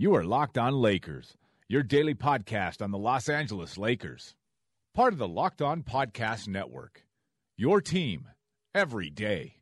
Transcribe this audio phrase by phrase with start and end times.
[0.00, 1.36] You are Locked On Lakers,
[1.68, 4.34] your daily podcast on the Los Angeles Lakers.
[4.94, 7.04] Part of the Locked On Podcast Network.
[7.58, 8.26] Your team
[8.74, 9.59] every day.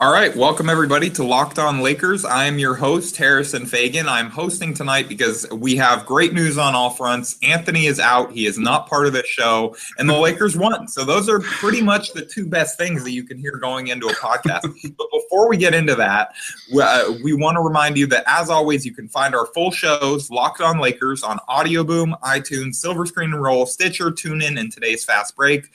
[0.00, 2.24] All right, welcome everybody to Locked On Lakers.
[2.24, 4.06] I'm your host, Harrison Faigen.
[4.06, 7.36] I'm hosting tonight because we have great news on all fronts.
[7.42, 10.86] Anthony is out, he is not part of this show, and the Lakers won.
[10.86, 14.06] So, those are pretty much the two best things that you can hear going into
[14.06, 14.62] a podcast.
[14.96, 16.32] but before we get into that,
[16.80, 20.30] uh, we want to remind you that, as always, you can find our full shows,
[20.30, 25.04] Locked On Lakers, on Audio Boom, iTunes, Silver Screen and Roll, Stitcher, TuneIn, and today's
[25.04, 25.70] Fast Break.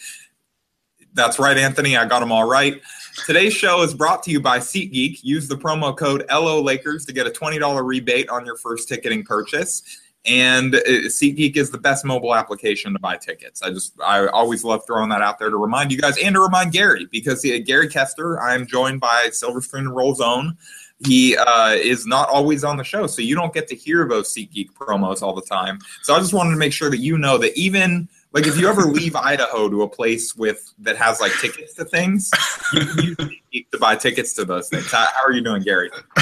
[1.14, 1.98] That's right, Anthony.
[1.98, 2.82] I got them all right.
[3.26, 5.24] Today's show is brought to you by SeatGeek.
[5.24, 9.24] Use the promo code LO Lakers to get a $20 rebate on your first ticketing
[9.24, 9.82] purchase.
[10.26, 13.62] And uh, SeatGeek is the best mobile application to buy tickets.
[13.62, 16.42] I just, I always love throwing that out there to remind you guys and to
[16.42, 20.58] remind Gary because uh, Gary Kester, I'm joined by Silver Screen Roll Zone.
[21.06, 24.34] He uh, is not always on the show, so you don't get to hear those
[24.34, 25.80] SeatGeek promos all the time.
[26.02, 28.68] So I just wanted to make sure that you know that even like if you
[28.68, 32.32] ever leave Idaho to a place with that has like tickets to things,
[32.74, 34.92] you can use to buy tickets to those things.
[34.92, 35.92] How, how are you doing, Gary?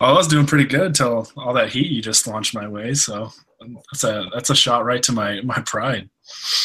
[0.00, 2.94] well, I was doing pretty good till all that heat you just launched my way.
[2.94, 3.30] So
[3.60, 6.08] that's a that's a shot right to my my pride.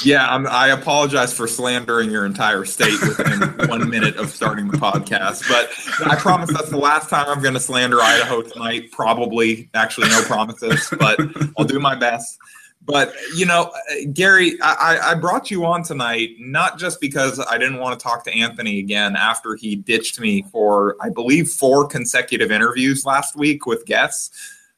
[0.04, 4.78] Yeah, I'm, i apologize for slandering your entire state within one minute of starting the
[4.78, 5.72] podcast, but
[6.08, 8.92] I promise that's the last time I'm going to slander Idaho tonight.
[8.92, 11.20] Probably, actually, no promises, but
[11.58, 12.38] I'll do my best.
[12.86, 13.72] But you know,
[14.14, 18.24] Gary, I, I brought you on tonight not just because I didn't want to talk
[18.26, 23.66] to Anthony again after he ditched me for, I believe, four consecutive interviews last week
[23.66, 24.30] with guests,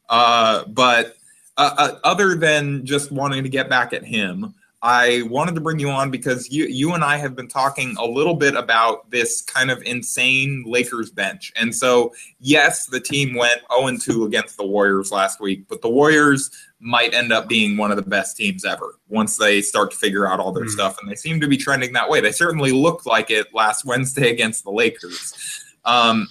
[0.09, 1.17] uh, but
[1.57, 4.53] uh, uh, other than just wanting to get back at him.
[4.87, 8.05] I wanted to bring you on because you you and I have been talking a
[8.05, 11.51] little bit about this kind of insane Lakers bench.
[11.57, 15.89] And so, yes, the team went 0 2 against the Warriors last week, but the
[15.89, 16.49] Warriors
[16.79, 20.25] might end up being one of the best teams ever once they start to figure
[20.25, 20.69] out all their mm.
[20.69, 20.95] stuff.
[21.01, 22.21] And they seem to be trending that way.
[22.21, 25.65] They certainly looked like it last Wednesday against the Lakers.
[25.83, 26.29] Um,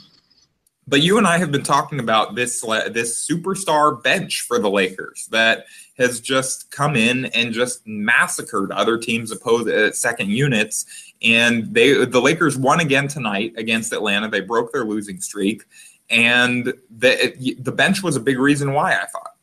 [0.88, 5.28] but you and I have been talking about this this superstar bench for the Lakers
[5.30, 5.66] that
[5.98, 10.86] has just come in and just massacred other teams' opposed uh, second units.
[11.22, 14.28] And they the Lakers won again tonight against Atlanta.
[14.28, 15.64] They broke their losing streak,
[16.10, 19.36] and the the bench was a big reason why I thought.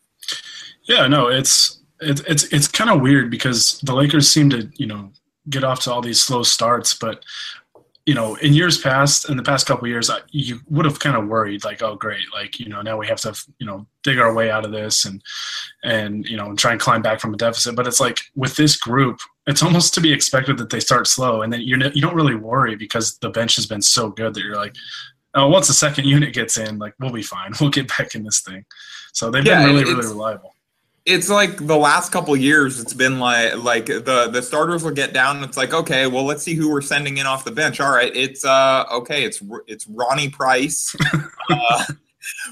[0.84, 4.86] Yeah, no, it's it's it's it's kind of weird because the Lakers seem to you
[4.86, 5.12] know
[5.50, 7.24] get off to all these slow starts, but
[8.06, 11.28] you know, in years past, in the past couple years, you would have kind of
[11.28, 14.34] worried, like, oh, great, like you know, now we have to, you know, dig our
[14.34, 15.22] way out of this and
[15.84, 17.76] and you know, and try and climb back from a deficit.
[17.76, 21.44] But it's like with this group, it's almost to be expected that they start slow,
[21.44, 24.44] and then you you don't really worry because the bench has been so good that
[24.44, 24.76] you're like,
[25.36, 28.24] oh, once the second unit gets in, like we'll be fine, we'll get back in
[28.24, 28.66] this thing.
[29.14, 30.53] So they've yeah, been really, really reliable
[31.06, 35.14] it's like the last couple years it's been like like the the starters will get
[35.14, 37.80] down it's like okay well let's see who we're sending in off the bench.
[37.80, 40.96] All right it's uh okay it's it's ronnie price.
[41.50, 41.84] Uh,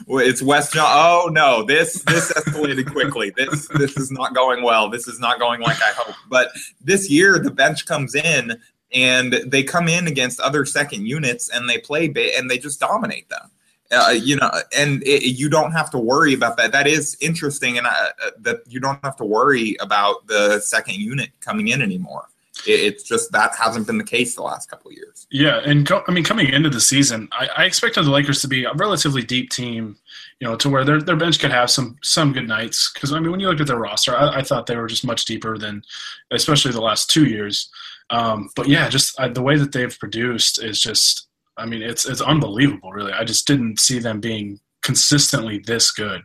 [0.09, 3.29] it's west john oh no this this escalated quickly.
[3.37, 4.89] This this is not going well.
[4.89, 6.49] This is not going like i hope but
[6.81, 8.57] this year the bench comes in
[8.93, 13.29] and they come in against other second units and they play and they just dominate
[13.29, 13.49] them
[13.91, 16.71] uh, you know, and it, you don't have to worry about that.
[16.71, 18.09] That is interesting, and uh,
[18.39, 22.27] that you don't have to worry about the second unit coming in anymore.
[22.65, 25.27] It, it's just that hasn't been the case the last couple of years.
[25.31, 28.47] Yeah, and co- I mean, coming into the season, I, I, expected the Lakers to
[28.47, 29.97] be a relatively deep team,
[30.39, 32.91] you know, to where their their bench could have some some good nights.
[32.93, 35.05] Because I mean, when you looked at their roster, I, I, thought they were just
[35.05, 35.83] much deeper than,
[36.31, 37.69] especially the last two years.
[38.09, 42.05] Um, but yeah, just uh, the way that they've produced is just I mean, it's
[42.05, 43.13] it's unbelievable, really.
[43.13, 46.21] I just didn't see them being consistently this good.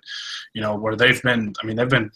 [0.55, 1.55] You know, where they've been.
[1.63, 2.11] I mean, they've been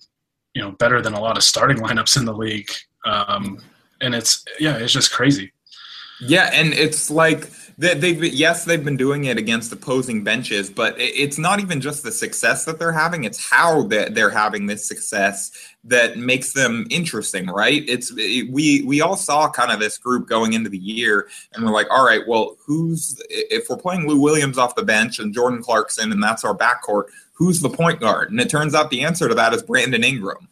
[0.54, 2.70] you know better than a lot of starting lineups in the league.
[3.04, 3.58] Um,
[4.00, 5.52] and it's yeah, it's just crazy.
[6.20, 10.94] Yeah, and it's like they've been, yes they've been doing it against opposing benches but
[10.98, 15.50] it's not even just the success that they're having it's how they're having this success
[15.84, 17.82] that makes them interesting right?
[17.88, 21.72] It's we we all saw kind of this group going into the year and we're
[21.72, 25.62] like all right well who's if we're playing lou williams off the bench and jordan
[25.62, 27.04] clarkson and that's our backcourt
[27.40, 28.30] who's the point guard?
[28.30, 30.46] And it turns out the answer to that is brandon ingram.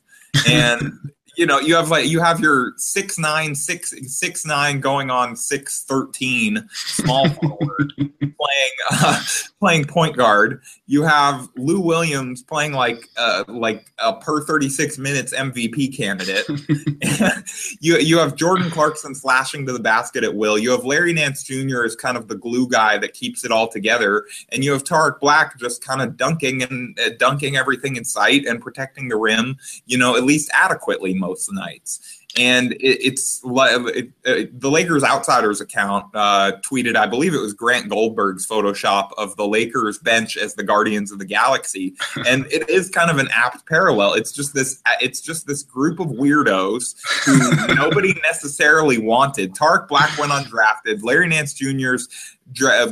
[0.48, 5.08] And you know, you have like you have your six nine six six nine going
[5.08, 9.22] on six thirteen small forward playing uh,
[9.60, 10.60] playing point guard.
[10.86, 16.44] You have Lou Williams playing like uh, like a per thirty six minutes MVP candidate.
[17.80, 20.58] you you have Jordan Clarkson slashing to the basket at will.
[20.58, 21.84] You have Larry Nance Jr.
[21.84, 25.20] as kind of the glue guy that keeps it all together, and you have Tarik
[25.20, 29.56] Black just kind of dunking and uh, dunking everything in sight and protecting the rim.
[29.86, 32.18] You know, at least adequately most nights.
[32.38, 37.54] And it, it's it, it, the Lakers Outsiders account uh, tweeted, I believe it was
[37.54, 41.94] Grant Goldberg's Photoshop of the Lakers bench as the Guardians of the Galaxy,
[42.26, 44.14] and it is kind of an apt parallel.
[44.14, 46.94] It's just this, it's just this group of weirdos
[47.24, 49.54] who nobody necessarily wanted.
[49.54, 51.02] Tarik Black went undrafted.
[51.02, 52.08] Larry Nance Jr.'s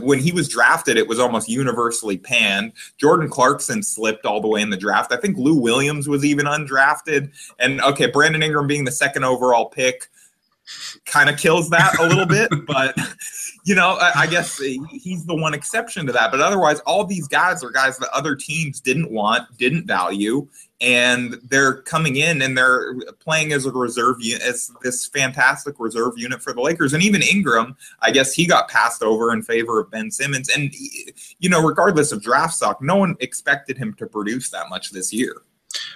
[0.01, 2.73] when he was drafted, it was almost universally panned.
[2.99, 5.13] Jordan Clarkson slipped all the way in the draft.
[5.13, 7.31] I think Lou Williams was even undrafted.
[7.59, 10.09] And okay, Brandon Ingram being the second overall pick
[11.05, 12.99] kind of kills that a little bit, but
[13.65, 16.31] you know, I, I, guess he's the one exception to that.
[16.31, 20.49] But otherwise, all these guys are guys that other teams didn't want, didn't value,
[20.81, 26.15] and they're coming in and they're playing as a reserve unit, as this fantastic reserve
[26.17, 26.93] unit for the Lakers.
[26.93, 30.51] And even Ingram, I guess he got passed over in favor of Ben Simmons.
[30.51, 30.75] And
[31.39, 35.13] you know, regardless of draft stock, no one expected him to produce that much this
[35.13, 35.43] year.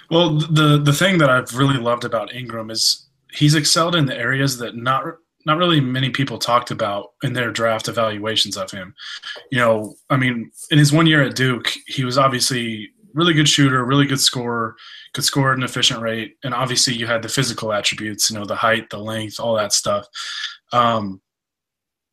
[0.09, 4.17] Well, the the thing that I've really loved about Ingram is he's excelled in the
[4.17, 5.05] areas that not
[5.45, 8.93] not really many people talked about in their draft evaluations of him.
[9.51, 13.49] You know, I mean, in his one year at Duke, he was obviously really good
[13.49, 14.75] shooter, really good scorer,
[15.13, 18.45] could score at an efficient rate, and obviously you had the physical attributes, you know,
[18.45, 20.07] the height, the length, all that stuff.
[20.71, 21.21] Um,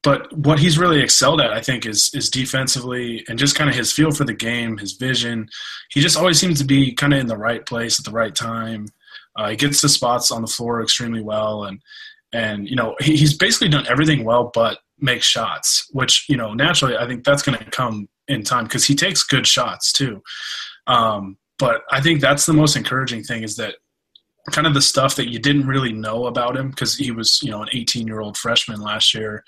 [0.02, 3.76] but what he's really excelled at, I think, is is defensively and just kind of
[3.76, 5.48] his feel for the game, his vision.
[5.90, 8.34] He just always seems to be kind of in the right place at the right
[8.34, 8.86] time.
[9.36, 11.82] Uh, he gets the spots on the floor extremely well, and
[12.32, 16.54] and you know he, he's basically done everything well, but make shots, which you know
[16.54, 20.22] naturally I think that's going to come in time because he takes good shots too.
[20.88, 23.76] Um, but I think that's the most encouraging thing is that
[24.50, 27.50] kind of the stuff that you didn't really know about him because he was you
[27.50, 29.44] know an 18 year old freshman last year.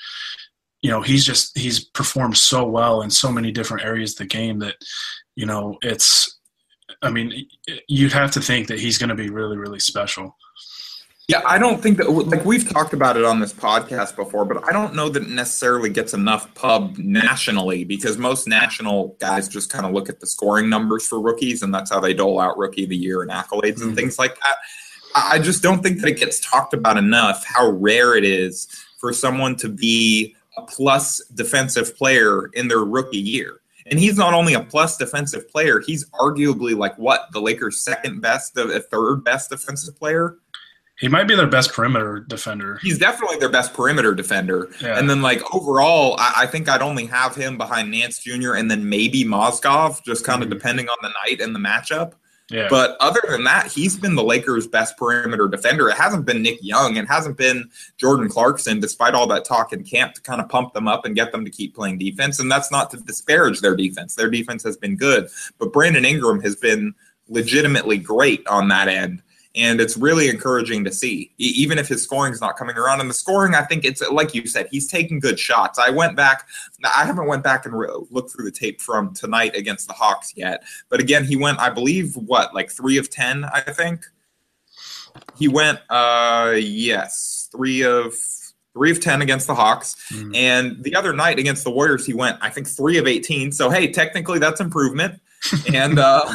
[0.82, 4.26] You know he's just he's performed so well in so many different areas of the
[4.26, 4.76] game that
[5.36, 6.38] you know it's
[7.02, 7.46] i mean
[7.86, 10.36] you'd have to think that he's going to be really really special
[11.30, 14.68] yeah, I don't think that like we've talked about it on this podcast before, but
[14.68, 19.70] I don't know that it necessarily gets enough pub nationally because most national guys just
[19.70, 22.58] kind of look at the scoring numbers for rookies and that's how they dole out
[22.58, 23.90] rookie of the year and accolades mm-hmm.
[23.90, 24.56] and things like that.
[25.14, 28.66] I just don't think that it gets talked about enough how rare it is
[28.98, 33.60] for someone to be a plus defensive player in their rookie year.
[33.86, 38.20] And he's not only a plus defensive player, he's arguably like what the Lakers' second
[38.20, 40.38] best, a third best defensive player
[41.00, 42.78] he might be their best perimeter defender.
[42.82, 44.68] He's definitely their best perimeter defender.
[44.82, 44.98] Yeah.
[44.98, 48.54] And then, like, overall, I, I, think I'd only have him behind Nance Jr.
[48.54, 50.58] and then maybe Mozgov, just kind of mm-hmm.
[50.58, 52.12] depending on the night and the matchup.
[52.50, 52.66] Yeah.
[52.68, 55.88] But other than that, he's been the Lakers' best perimeter defender.
[55.88, 56.96] It hasn't been Nick Young.
[56.96, 60.74] It hasn't been Jordan Clarkson, despite all that talk in camp to kind of pump
[60.74, 62.40] them up and get them to keep playing defense.
[62.40, 64.16] And that's not to disparage their defense.
[64.16, 65.28] Their defense has been good.
[65.58, 66.92] But Brandon Ingram has been
[67.28, 69.22] legitimately great on that end
[69.56, 73.10] and it's really encouraging to see even if his scoring is not coming around and
[73.10, 76.46] the scoring i think it's like you said he's taking good shots i went back
[76.84, 80.32] i haven't went back and re- looked through the tape from tonight against the hawks
[80.36, 84.04] yet but again he went i believe what like three of ten i think
[85.36, 88.14] he went uh yes three of
[88.72, 89.96] three of 10 against the Hawks.
[90.12, 90.36] Mm.
[90.36, 93.50] And the other night against the Warriors, he went, I think, three of 18.
[93.50, 95.20] So, hey, technically that's improvement.
[95.74, 96.32] and, uh,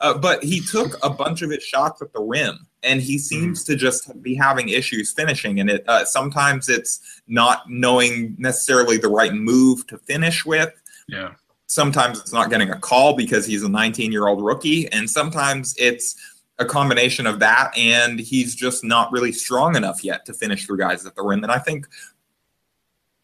[0.00, 3.62] uh, but he took a bunch of his shots at the rim, and he seems
[3.62, 3.72] mm-hmm.
[3.72, 5.60] to just be having issues finishing.
[5.60, 10.72] And it uh, sometimes it's not knowing necessarily the right move to finish with.
[11.08, 11.32] Yeah.
[11.66, 15.74] Sometimes it's not getting a call because he's a 19 year old rookie, and sometimes
[15.78, 16.14] it's
[16.58, 20.78] a combination of that, and he's just not really strong enough yet to finish through
[20.78, 21.42] guys at the rim.
[21.42, 21.86] And I think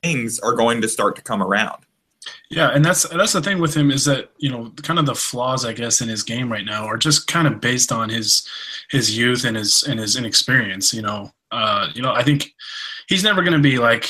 [0.02, 1.84] things are going to start to come around.
[2.50, 5.14] Yeah, and that's that's the thing with him is that you know kind of the
[5.14, 8.46] flaws I guess in his game right now are just kind of based on his
[8.90, 10.94] his youth and his and his inexperience.
[10.94, 12.54] You know, uh, you know I think
[13.08, 14.08] he's never going to be like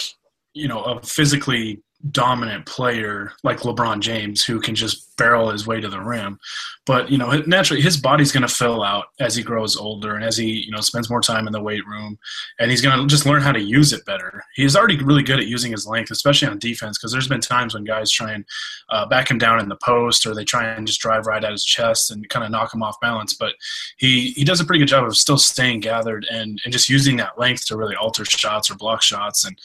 [0.55, 5.81] you know a physically dominant player like LeBron James who can just barrel his way
[5.81, 6.39] to the rim.
[6.87, 10.25] But you know, naturally, his body's going to fill out as he grows older and
[10.25, 12.19] as he you know spends more time in the weight room,
[12.59, 14.43] and he's going to just learn how to use it better.
[14.55, 17.75] He's already really good at using his length, especially on defense, because there's been times
[17.75, 18.45] when guys try and
[18.91, 21.53] uh, back him down in the post or they try and just drive right at
[21.53, 23.35] his chest and kind of knock him off balance.
[23.35, 23.55] But
[23.99, 27.17] he he does a pretty good job of still staying gathered and and just using
[27.17, 29.59] that length to really alter shots or block shots and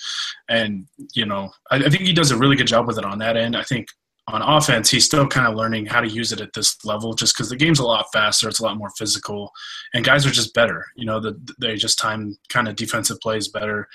[0.49, 3.19] and you know I, I think he does a really good job with it on
[3.19, 3.55] that end.
[3.55, 3.87] I think
[4.27, 7.35] on offense, he's still kind of learning how to use it at this level just
[7.35, 9.51] because the game's a lot faster, it's a lot more physical,
[9.93, 10.85] and guys are just better.
[10.95, 13.87] You know, the, they just time kind of defensive plays better.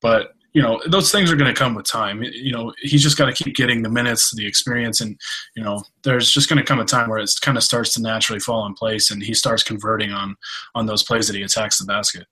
[0.00, 2.22] But, you know, those things are going to come with time.
[2.22, 5.18] You know, he's just got to keep getting the minutes, the experience, and,
[5.56, 8.02] you know, there's just going to come a time where it kind of starts to
[8.02, 10.36] naturally fall in place and he starts converting on
[10.76, 12.26] on those plays that he attacks the basket.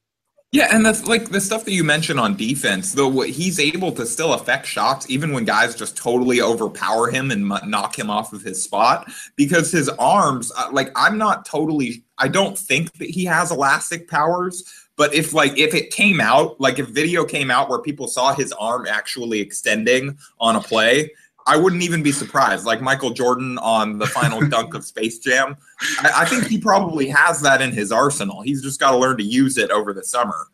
[0.51, 4.07] Yeah, and the like the stuff that you mentioned on defense, though, he's able to
[4.07, 8.41] still affect shots even when guys just totally overpower him and knock him off of
[8.41, 10.51] his spot because his arms.
[10.57, 12.03] Uh, like, I'm not totally.
[12.17, 14.65] I don't think that he has elastic powers,
[14.97, 18.33] but if like if it came out, like if video came out where people saw
[18.33, 21.11] his arm actually extending on a play,
[21.49, 22.67] I wouldn't even be surprised.
[22.67, 25.57] Like Michael Jordan on the final dunk of Space Jam,
[26.01, 28.43] I, I, think he probably has that in his arsenal.
[28.43, 30.49] He's just got to learn to use it over the summer.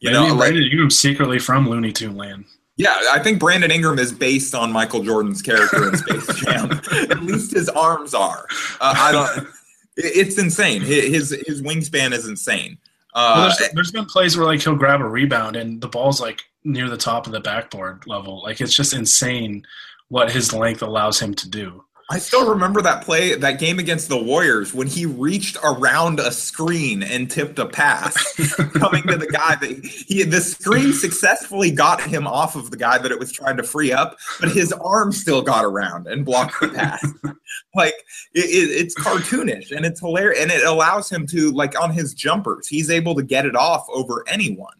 [0.00, 2.46] You Maybe know, Brandon like, Ingram secretly from Looney Tune Land.
[2.76, 6.70] Yeah, I think Brandon Ingram is based on Michael Jordan's character in Space Jam.
[7.10, 8.46] At least his arms are.
[8.80, 9.48] Uh, I don't.
[9.96, 10.80] It's insane.
[10.82, 12.78] His his wingspan is insane.
[13.14, 16.20] Uh, well, there's, there's been plays where like he'll grab a rebound and the ball's
[16.20, 18.42] like near the top of the backboard level.
[18.42, 19.66] Like it's just insane
[20.08, 21.84] what his length allows him to do.
[22.10, 26.32] I still remember that play, that game against the Warriors, when he reached around a
[26.32, 28.14] screen and tipped a pass,
[28.72, 32.96] coming to the guy that he the screen successfully got him off of the guy
[32.96, 36.58] that it was trying to free up, but his arm still got around and blocked
[36.62, 37.06] the pass.
[37.74, 37.94] like
[38.32, 42.14] it, it, it's cartoonish and it's hilarious, and it allows him to like on his
[42.14, 44.72] jumpers, he's able to get it off over anyone.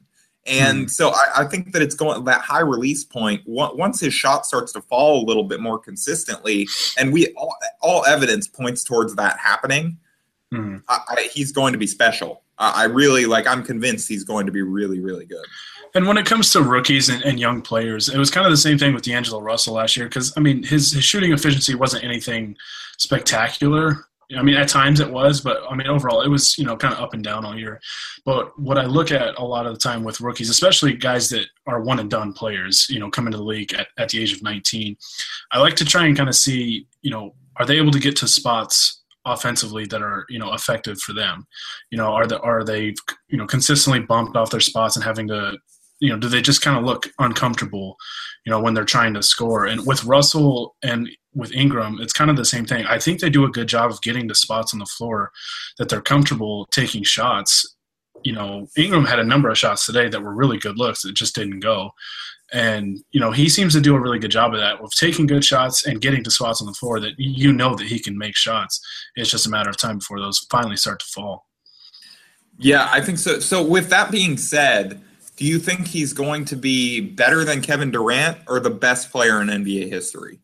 [0.48, 0.90] And mm.
[0.90, 3.42] so I, I, think that it's going that high release point.
[3.46, 8.04] Once his shot starts to fall a little bit more consistently, and we all, all
[8.06, 9.98] evidence points towards that happening,
[10.52, 10.82] mm.
[10.88, 12.42] I, I, he's going to be special.
[12.60, 13.46] I really like.
[13.46, 15.44] I'm convinced he's going to be really, really good.
[15.94, 18.56] And when it comes to rookies and, and young players, it was kind of the
[18.56, 20.08] same thing with D'Angelo Russell last year.
[20.08, 22.56] Because I mean, his, his shooting efficiency wasn't anything
[22.96, 26.76] spectacular I mean, at times it was, but I mean, overall, it was you know
[26.76, 27.80] kind of up and down all year.
[28.24, 31.46] But what I look at a lot of the time with rookies, especially guys that
[31.66, 34.32] are one and done players, you know, coming to the league at, at the age
[34.32, 34.96] of 19,
[35.52, 38.16] I like to try and kind of see, you know, are they able to get
[38.16, 41.46] to spots offensively that are you know effective for them?
[41.90, 42.94] You know, are the are they
[43.28, 45.56] you know consistently bumped off their spots and having to
[46.00, 47.96] you know do they just kind of look uncomfortable
[48.44, 52.30] you know when they're trying to score and with russell and with Ingram, it's kind
[52.30, 52.84] of the same thing.
[52.86, 55.30] I think they do a good job of getting to spots on the floor
[55.78, 57.76] that they're comfortable taking shots.
[58.24, 61.14] You know, Ingram had a number of shots today that were really good looks that
[61.14, 61.92] just didn't go.
[62.52, 65.26] And, you know, he seems to do a really good job of that, of taking
[65.26, 68.16] good shots and getting to spots on the floor that you know that he can
[68.16, 68.80] make shots.
[69.16, 71.46] It's just a matter of time before those finally start to fall.
[72.58, 73.38] Yeah, I think so.
[73.38, 75.00] So, with that being said,
[75.36, 79.40] do you think he's going to be better than Kevin Durant or the best player
[79.40, 80.40] in NBA history?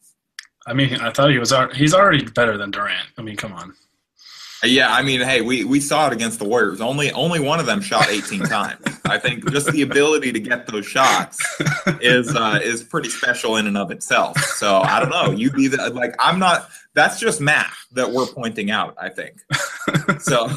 [0.67, 1.53] I mean, I thought he was.
[1.75, 3.09] He's already better than Durant.
[3.19, 3.75] I mean, come on.
[4.63, 6.81] Yeah, I mean, hey, we, we saw it against the Warriors.
[6.81, 8.81] Only only one of them shot 18 times.
[9.05, 11.39] I think just the ability to get those shots
[12.01, 14.39] is uh, is pretty special in and of itself.
[14.39, 15.33] So I don't know.
[15.33, 16.69] You'd be the like I'm not.
[16.95, 18.97] That's just math that we're pointing out.
[18.99, 19.41] I think.
[20.21, 20.49] So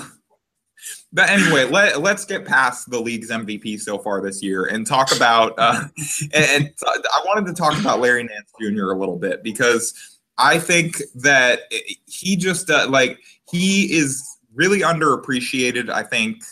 [1.13, 5.15] but anyway, let, let's get past the league's MVP so far this year and talk
[5.15, 5.53] about.
[5.57, 5.85] Uh,
[6.33, 8.91] and, and I wanted to talk about Larry Nance Jr.
[8.91, 9.93] a little bit because
[10.37, 11.61] I think that
[12.05, 15.89] he just uh, like he is really underappreciated.
[15.89, 16.43] I think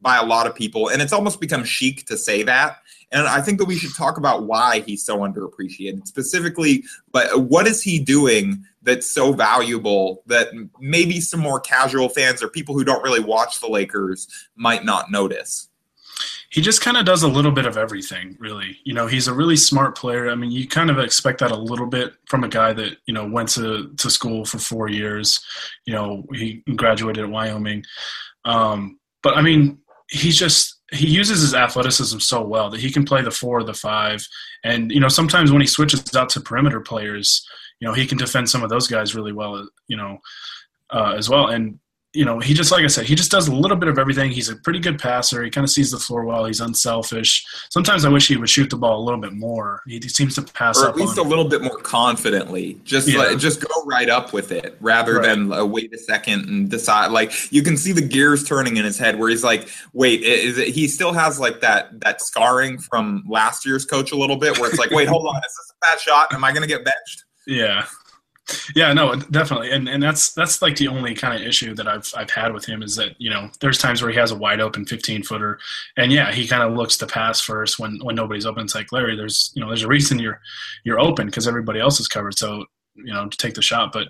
[0.00, 2.78] by a lot of people, and it's almost become chic to say that.
[3.12, 6.06] And I think that we should talk about why he's so underappreciated.
[6.06, 6.82] Specifically,
[7.12, 10.48] but what is he doing that's so valuable that
[10.78, 15.10] maybe some more casual fans or people who don't really watch the Lakers might not
[15.10, 15.68] notice?
[16.50, 18.78] He just kind of does a little bit of everything, really.
[18.84, 20.30] You know, he's a really smart player.
[20.30, 23.14] I mean, you kind of expect that a little bit from a guy that, you
[23.14, 25.44] know, went to, to school for four years.
[25.84, 27.84] You know, he graduated at Wyoming.
[28.44, 33.04] Um, but I mean, he's just he uses his athleticism so well that he can
[33.04, 34.24] play the four or the five.
[34.62, 37.44] And, you know, sometimes when he switches out to perimeter players,
[37.84, 39.68] you know he can defend some of those guys really well.
[39.88, 40.18] You know,
[40.88, 41.48] uh, as well.
[41.48, 41.78] And
[42.14, 44.30] you know, he just like I said, he just does a little bit of everything.
[44.30, 45.42] He's a pretty good passer.
[45.42, 46.44] He kind of sees the floor well.
[46.44, 47.44] He's unselfish.
[47.70, 49.82] Sometimes I wish he would shoot the ball a little bit more.
[49.86, 52.80] He, he seems to pass or at least a little bit more confidently.
[52.84, 53.18] Just yeah.
[53.18, 55.24] like, just go right up with it rather right.
[55.24, 57.10] than uh, wait a second and decide.
[57.10, 60.56] Like you can see the gears turning in his head where he's like, wait, is
[60.56, 64.56] it, he still has like that that scarring from last year's coach a little bit
[64.60, 66.32] where it's like, wait, hold on, is this a bad shot?
[66.32, 67.24] Am I going to get benched?
[67.46, 67.86] Yeah,
[68.74, 72.12] yeah, no, definitely, and and that's that's like the only kind of issue that I've
[72.14, 74.60] I've had with him is that you know there's times where he has a wide
[74.60, 75.58] open 15 footer,
[75.96, 78.64] and yeah, he kind of looks to pass first when when nobody's open.
[78.64, 80.40] It's like Larry, there's you know there's a reason you're
[80.84, 82.36] you're open because everybody else is covered.
[82.36, 84.08] So you know to take the shot, but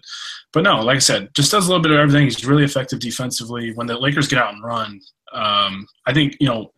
[0.52, 2.24] but no, like I said, just does a little bit of everything.
[2.24, 3.72] He's really effective defensively.
[3.74, 5.00] When the Lakers get out and run,
[5.32, 6.72] um, I think you know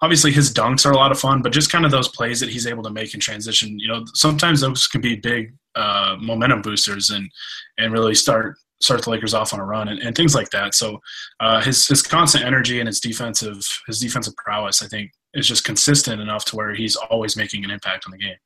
[0.00, 2.48] obviously his dunks are a lot of fun, but just kind of those plays that
[2.48, 3.78] he's able to make in transition.
[3.78, 7.30] You know, sometimes those can be big uh, momentum boosters and
[7.78, 10.74] and really start start the Lakers off on a run and, and things like that.
[10.74, 11.00] So
[11.40, 15.64] uh, his his constant energy and his defensive his defensive prowess, I think, is just
[15.64, 18.36] consistent enough to where he's always making an impact on the game.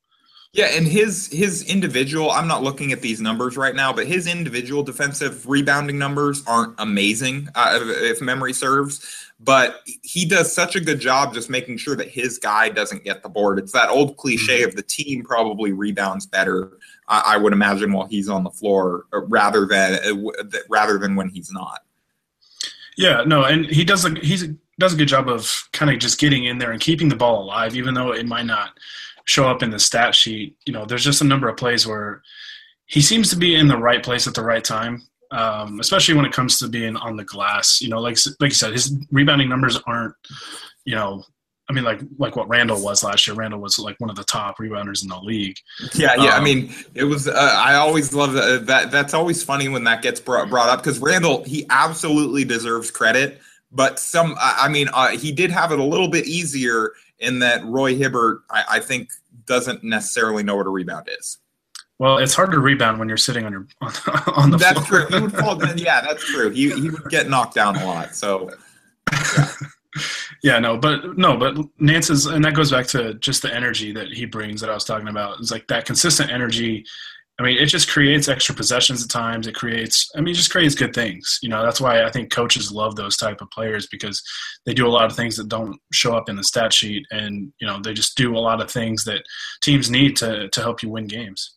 [0.53, 4.27] Yeah, and his his individual, I'm not looking at these numbers right now, but his
[4.27, 9.29] individual defensive rebounding numbers aren't amazing, uh, if memory serves.
[9.39, 13.23] But he does such a good job just making sure that his guy doesn't get
[13.23, 13.61] the board.
[13.61, 14.69] It's that old cliche mm-hmm.
[14.69, 16.79] of the team probably rebounds better,
[17.11, 20.33] I, I would imagine, while he's on the floor, uh, rather than uh,
[20.71, 21.81] rather than when he's not.
[22.97, 24.49] Yeah, no, and he does a he's
[24.79, 27.43] does a good job of kind of just getting in there and keeping the ball
[27.43, 28.71] alive, even though it might not
[29.25, 30.57] show up in the stat sheet.
[30.64, 32.23] You know, there's just a number of plays where
[32.87, 36.25] he seems to be in the right place at the right time, um, especially when
[36.25, 37.81] it comes to being on the glass.
[37.81, 40.14] You know, like like you said, his rebounding numbers aren't,
[40.85, 41.25] you know,
[41.71, 43.37] I mean, like like what Randle was last year.
[43.37, 45.57] Randle was like one of the top rebounders in the league.
[45.95, 46.35] Yeah, yeah.
[46.35, 47.29] Um, I mean, it was.
[47.29, 48.91] Uh, I always love that, that.
[48.91, 53.41] That's always funny when that gets brought brought up because Randle he absolutely deserves credit.
[53.71, 56.90] But some, I mean, uh, he did have it a little bit easier
[57.21, 59.11] in that Roy Hibbert, I, I think,
[59.47, 61.38] doesn't necessarily know what a rebound is.
[62.01, 63.92] Well, it's hard to rebound when you're sitting on your on,
[64.35, 65.07] on the that's floor.
[65.07, 65.18] true.
[65.18, 65.64] He would fall.
[65.77, 66.51] Yeah, that's true.
[66.51, 68.16] He he would get knocked down a lot.
[68.16, 68.51] So.
[69.12, 69.49] Yeah.
[70.42, 73.92] yeah, no, but no, but Nance is, and that goes back to just the energy
[73.92, 75.38] that he brings that I was talking about.
[75.40, 76.85] It's like that consistent energy
[77.40, 79.46] I mean, it just creates extra possessions at times.
[79.46, 81.38] It creates, I mean, it just creates good things.
[81.40, 84.22] You know, that's why I think coaches love those type of players because
[84.66, 87.50] they do a lot of things that don't show up in the stat sheet, and
[87.59, 89.22] you know, they just do a lot of things that
[89.62, 91.57] teams need to to help you win games.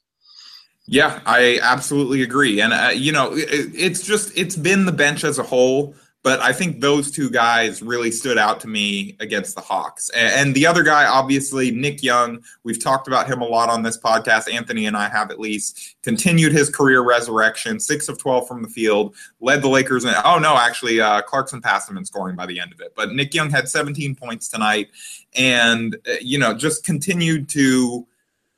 [0.85, 5.25] Yeah, I absolutely agree, and uh, you know, it, it's just it's been the bench
[5.25, 9.55] as a whole but I think those two guys really stood out to me against
[9.55, 10.09] the Hawks.
[10.11, 13.97] And the other guy, obviously, Nick Young, we've talked about him a lot on this
[13.97, 14.51] podcast.
[14.51, 18.69] Anthony and I have at least continued his career resurrection, six of 12 from the
[18.69, 20.05] field, led the Lakers.
[20.05, 22.93] In, oh, no, actually, uh, Clarkson passed him in scoring by the end of it.
[22.95, 24.91] But Nick Young had 17 points tonight
[25.35, 28.07] and, uh, you know, just continued to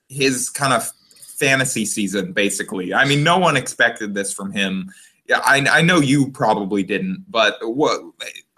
[0.07, 0.87] his kind of
[1.35, 2.93] fantasy season, basically.
[2.93, 4.91] I mean, no one expected this from him
[5.27, 8.01] yeah, I, I know you probably didn't, but what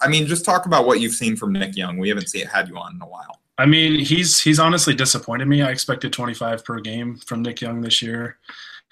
[0.02, 1.98] I mean, just talk about what you've seen from Nick Young.
[1.98, 3.40] We haven't seen had you on in a while.
[3.58, 5.62] I mean, he's he's honestly disappointed me.
[5.62, 8.38] I expected 25 per game from Nick Young this year.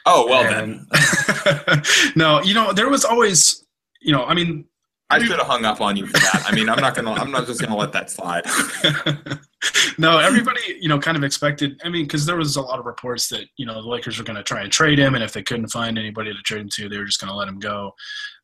[0.05, 1.83] Oh well, and, then.
[2.15, 3.65] no, you know there was always,
[4.01, 4.65] you know, I mean,
[5.09, 6.45] I should have hung up on you for that.
[6.47, 7.13] I mean, I'm not gonna.
[7.13, 8.45] I'm not just gonna let that slide.
[9.97, 11.79] no, everybody, you know, kind of expected.
[11.83, 14.23] I mean, because there was a lot of reports that you know the Lakers were
[14.23, 16.69] going to try and trade him, and if they couldn't find anybody to trade him
[16.69, 17.93] to, they were just going to let him go.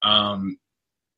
[0.04, 0.58] Um,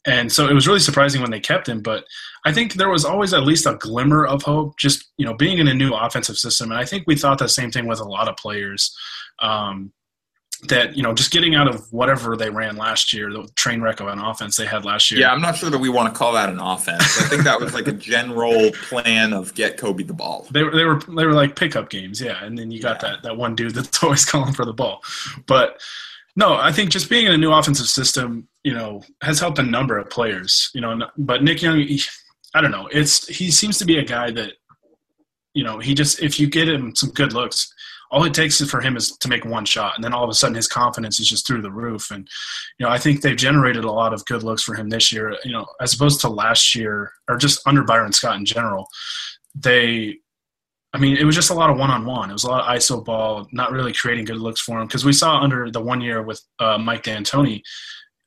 [0.05, 1.81] and so it was really surprising when they kept him.
[1.81, 2.05] But
[2.45, 5.59] I think there was always at least a glimmer of hope, just you know, being
[5.59, 6.71] in a new offensive system.
[6.71, 8.95] And I think we thought the same thing with a lot of players.
[9.39, 9.93] Um,
[10.69, 13.99] that you know just getting out of whatever they ran last year the train wreck
[13.99, 15.21] of an offense they had last year.
[15.21, 17.01] Yeah i'm not sure that we want to call that an offense.
[17.19, 20.47] I think that was like a general plan of get kobe the ball.
[20.51, 23.11] They were they were they were like pickup games yeah and then you got yeah.
[23.11, 25.03] that that one dude that's always calling for the ball.
[25.45, 25.81] But
[26.35, 29.63] no i think just being in a new offensive system you know has helped a
[29.63, 32.01] number of players you know but nick young he,
[32.53, 34.53] i don't know it's he seems to be a guy that
[35.53, 37.73] you know he just if you get him some good looks
[38.13, 40.35] all it takes for him is to make one shot, and then all of a
[40.35, 42.11] sudden his confidence is just through the roof.
[42.11, 42.29] And
[42.77, 45.35] you know, I think they've generated a lot of good looks for him this year.
[45.43, 48.87] You know, as opposed to last year or just under Byron Scott in general,
[49.55, 50.19] they.
[50.95, 52.29] I mean, it was just a lot of one-on-one.
[52.29, 54.85] It was a lot of ISO ball, not really creating good looks for him.
[54.85, 57.63] Because we saw under the one year with uh, Mike D'Antoni,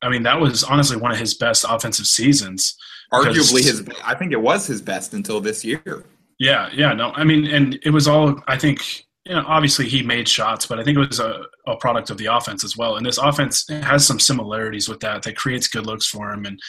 [0.03, 2.77] I mean, that was honestly one of his best offensive seasons.
[3.13, 6.07] Arguably his, I think it was his best until this year.
[6.41, 10.03] Yeah, yeah, no, I mean, and it was all I think you know, obviously he
[10.05, 12.97] made shots, but I think it was a, a product of the offense as well.
[12.97, 16.47] And this offense has some similarities with that that creates good looks for him.
[16.47, 16.61] And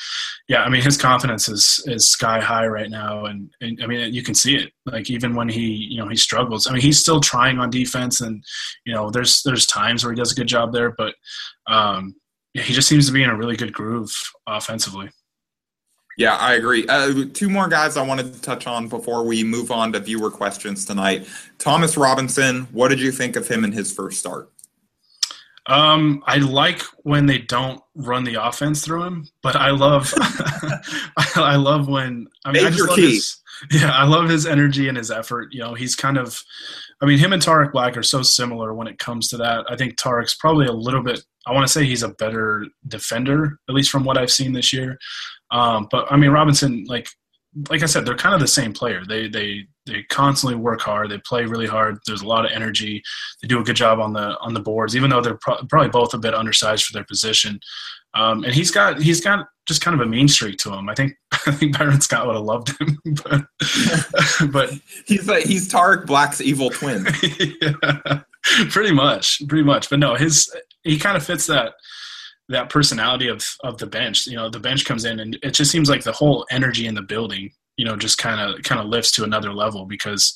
[0.48, 4.12] yeah, I mean, his confidence is is sky high right now, and, and I mean,
[4.12, 4.72] you can see it.
[4.88, 6.66] Like even when he, you know, he struggles.
[6.66, 8.44] I mean, he's still trying on defense, and
[8.86, 11.14] you know, there's there's times where he does a good job there, but
[11.68, 12.16] um,
[12.54, 14.12] he just seems to be in a really good groove
[14.48, 15.10] offensively.
[16.18, 16.86] Yeah, I agree.
[16.88, 20.32] Uh, two more guys I wanted to touch on before we move on to viewer
[20.32, 21.28] questions tonight.
[21.60, 24.52] Thomas Robinson, what did you think of him in his first start?
[25.68, 30.12] Um, I like when they don't run the offense through him, but I love,
[31.36, 33.14] I love when I mean, Major I just love key.
[33.16, 33.38] his,
[33.72, 35.50] yeah, I love his energy and his effort.
[35.52, 36.42] You know, he's kind of,
[37.02, 39.66] I mean, him and Tarik Black are so similar when it comes to that.
[39.70, 41.24] I think Tarik's probably a little bit.
[41.46, 44.74] I want to say he's a better defender, at least from what I've seen this
[44.74, 44.98] year.
[45.52, 47.08] Um, but I mean, Robinson, like
[47.70, 49.04] like I said, they're kind of the same player.
[49.06, 51.10] They they they constantly work hard.
[51.10, 51.98] They play really hard.
[52.06, 53.02] There's a lot of energy.
[53.42, 55.90] They do a good job on the on the boards, even though they're pro- probably
[55.90, 57.60] both a bit undersized for their position.
[58.14, 60.90] Um, and he's got he's got just kind of a mean streak to him.
[60.90, 61.14] I think
[61.48, 63.46] I think Byron Scott would have loved him, but,
[64.52, 64.74] but
[65.06, 67.08] he's like he's Tarik Black's evil twin.
[67.62, 68.22] yeah,
[68.70, 69.90] pretty much, pretty much.
[69.90, 71.74] But no, his he kind of fits that
[72.50, 74.28] that personality of of the bench.
[74.28, 76.96] You know, the bench comes in and it just seems like the whole energy in
[76.96, 80.34] the building, you know, just kind of kind of lifts to another level because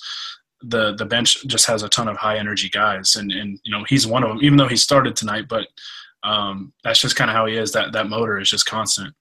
[0.64, 3.84] the the bench just has a ton of high energy guys and and you know
[3.88, 5.68] he's one of them even though he started tonight but
[6.24, 9.14] um, that's just kind of how he is that that motor is just constant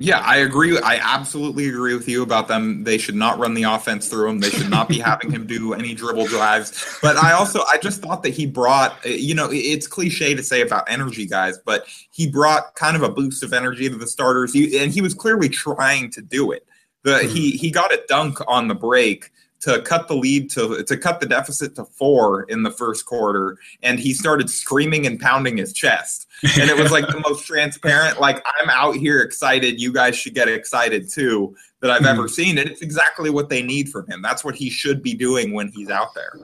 [0.00, 0.78] yeah, I agree.
[0.78, 2.84] I absolutely agree with you about them.
[2.84, 4.38] They should not run the offense through him.
[4.40, 6.98] They should not be having him do any dribble drives.
[7.02, 10.62] But I also, I just thought that he brought, you know, it's cliche to say
[10.62, 14.54] about energy guys, but he brought kind of a boost of energy to the starters.
[14.54, 16.66] He, and he was clearly trying to do it.
[17.02, 17.34] The mm-hmm.
[17.34, 19.30] he he got a dunk on the break
[19.60, 23.58] to cut the lead to to cut the deficit to four in the first quarter,
[23.82, 26.26] and he started screaming and pounding his chest.
[26.58, 29.80] And it was like the most transparent, like I'm out here excited.
[29.80, 32.28] You guys should get excited too that I've ever hmm.
[32.28, 32.58] seen.
[32.58, 34.22] And it's exactly what they need from him.
[34.22, 36.38] That's what he should be doing when he's out there.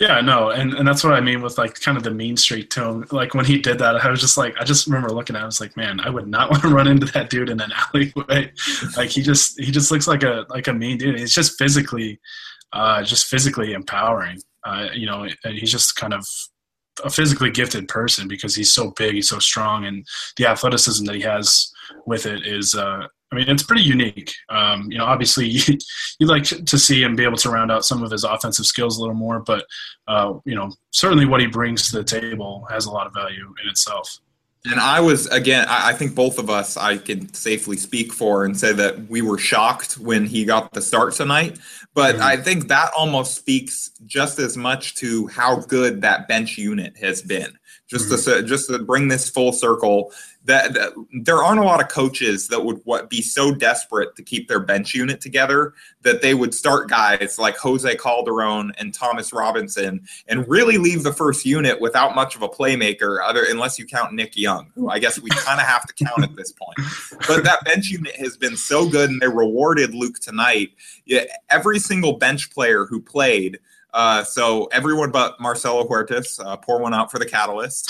[0.00, 2.70] Yeah, no, and, and that's what I mean with like kind of the mean streak
[2.70, 3.06] to him.
[3.12, 5.42] Like when he did that, I was just like, I just remember looking at, it,
[5.42, 7.72] I was like, man, I would not want to run into that dude in an
[7.94, 8.52] alleyway.
[8.96, 11.18] like he just he just looks like a like a mean dude.
[11.18, 12.20] He's just physically,
[12.72, 14.40] uh, just physically empowering.
[14.64, 16.26] Uh, you know, and he's just kind of
[17.04, 20.06] a physically gifted person because he's so big, he's so strong, and
[20.36, 21.72] the athleticism that he has
[22.06, 24.32] with it is uh, I mean, it's pretty unique.
[24.48, 25.78] Um, you know, obviously, you,
[26.20, 28.96] would like to see him be able to round out some of his offensive skills
[28.96, 29.66] a little more, but
[30.06, 33.54] uh, you know, certainly what he brings to the table has a lot of value
[33.62, 34.20] in itself.
[34.66, 38.58] And I was again, I think both of us, I can safely speak for and
[38.58, 41.58] say that we were shocked when he got the start tonight.
[41.92, 42.24] But mm-hmm.
[42.24, 47.20] I think that almost speaks just as much to how good that bench unit has
[47.20, 47.58] been.
[47.90, 48.40] Just mm-hmm.
[48.40, 50.12] to just to bring this full circle,
[50.44, 54.22] that, that, there aren't a lot of coaches that would what, be so desperate to
[54.22, 59.32] keep their bench unit together that they would start guys like Jose Calderon and Thomas
[59.32, 63.86] Robinson and really leave the first unit without much of a playmaker, other unless you
[63.86, 66.78] count Nick Young, who I guess we kind of have to count at this point.
[67.26, 70.72] But that bench unit has been so good, and they rewarded Luke tonight.
[71.06, 73.58] Yeah, every single bench player who played
[73.94, 77.88] uh, so everyone but Marcelo Huertas, uh, pour one out for the Catalyst.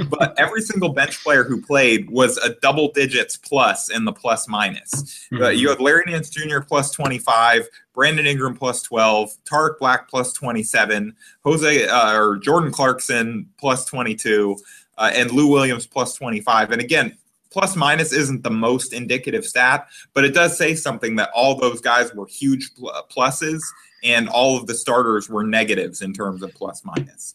[0.08, 4.48] but every single bench player who played was a double digits plus in the plus
[4.48, 5.28] minus.
[5.30, 5.42] Mm-hmm.
[5.42, 6.60] Uh, you had Larry Nance Jr.
[6.60, 13.46] plus 25, Brandon Ingram plus 12, Tarik Black plus 27, Jose uh, or Jordan Clarkson
[13.58, 14.56] plus 22,
[14.96, 16.70] uh, and Lou Williams plus 25.
[16.70, 17.18] And again,
[17.50, 21.82] plus minus isn't the most indicative stat, but it does say something that all those
[21.82, 22.70] guys were huge
[23.14, 23.60] pluses
[24.02, 27.34] and all of the starters were negatives in terms of plus minus.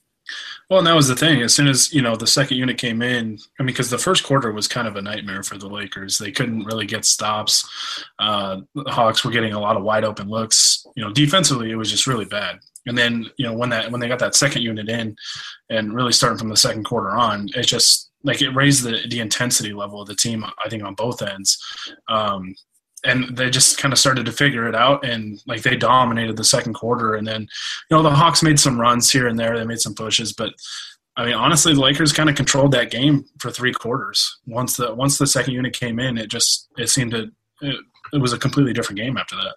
[0.69, 1.41] Well, and that was the thing.
[1.41, 4.23] As soon as you know the second unit came in, I mean, because the first
[4.23, 6.17] quarter was kind of a nightmare for the Lakers.
[6.17, 8.05] They couldn't really get stops.
[8.19, 10.85] Uh, the Hawks were getting a lot of wide open looks.
[10.95, 12.59] You know, defensively, it was just really bad.
[12.85, 15.15] And then you know when that when they got that second unit in,
[15.69, 19.21] and really starting from the second quarter on, it just like it raised the the
[19.21, 20.43] intensity level of the team.
[20.43, 21.57] I think on both ends.
[22.09, 22.55] Um,
[23.03, 26.43] and they just kind of started to figure it out and like they dominated the
[26.43, 29.65] second quarter and then you know the hawks made some runs here and there they
[29.65, 30.53] made some pushes but
[31.15, 34.39] i mean honestly the lakers kind of controlled that game for three quarters.
[34.45, 37.29] Once the once the second unit came in it just it seemed to
[37.61, 37.75] it,
[38.13, 39.55] it was a completely different game after that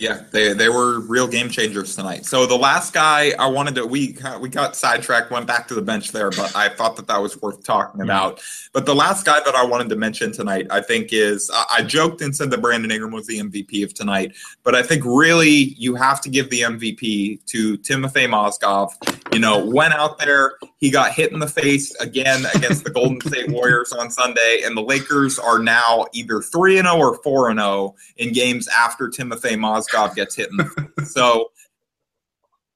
[0.00, 2.24] Yeah, they they were real game changers tonight.
[2.24, 5.82] So the last guy I wanted to we we got sidetracked, went back to the
[5.82, 8.10] bench there, but I thought that that was worth talking mm-hmm.
[8.10, 8.40] about.
[8.72, 12.22] But the last guy that I wanted to mention tonight, I think is I joked
[12.22, 15.96] and said that Brandon Ingram was the MVP of tonight, but I think really you
[15.96, 18.92] have to give the MVP to Timofey Mozgov.
[19.32, 23.20] You know, went out there, he got hit in the face again against the Golden
[23.28, 27.50] State Warriors on Sunday, and the Lakers are now either three and zero or four
[27.50, 31.12] and zero in games after Timofey Mozgov gets hit in the face.
[31.12, 31.50] So.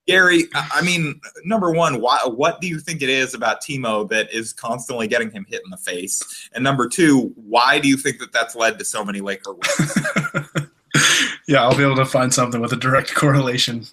[0.08, 4.34] Gary, I mean, number one, why, what do you think it is about Timo that
[4.34, 6.50] is constantly getting him hit in the face?
[6.52, 10.68] And number two, why do you think that that's led to so many Laker wins?
[11.48, 13.84] yeah, I'll be able to find something with a direct correlation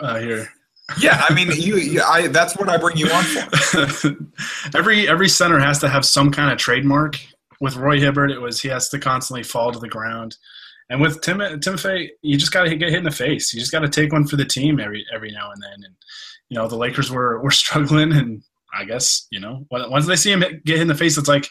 [0.00, 0.48] uh, here.
[1.00, 4.16] yeah, I mean, you, you, I, that's what I bring you on for.
[4.76, 7.18] every every center has to have some kind of trademark.
[7.58, 10.36] With Roy Hibbert, it was he has to constantly fall to the ground.
[10.88, 13.52] And with Tim Timofey, you just got to get hit in the face.
[13.52, 15.84] You just got to take one for the team every every now and then.
[15.84, 15.94] And
[16.48, 20.32] you know the Lakers were were struggling, and I guess you know once they see
[20.32, 21.48] him get hit in the face, it's like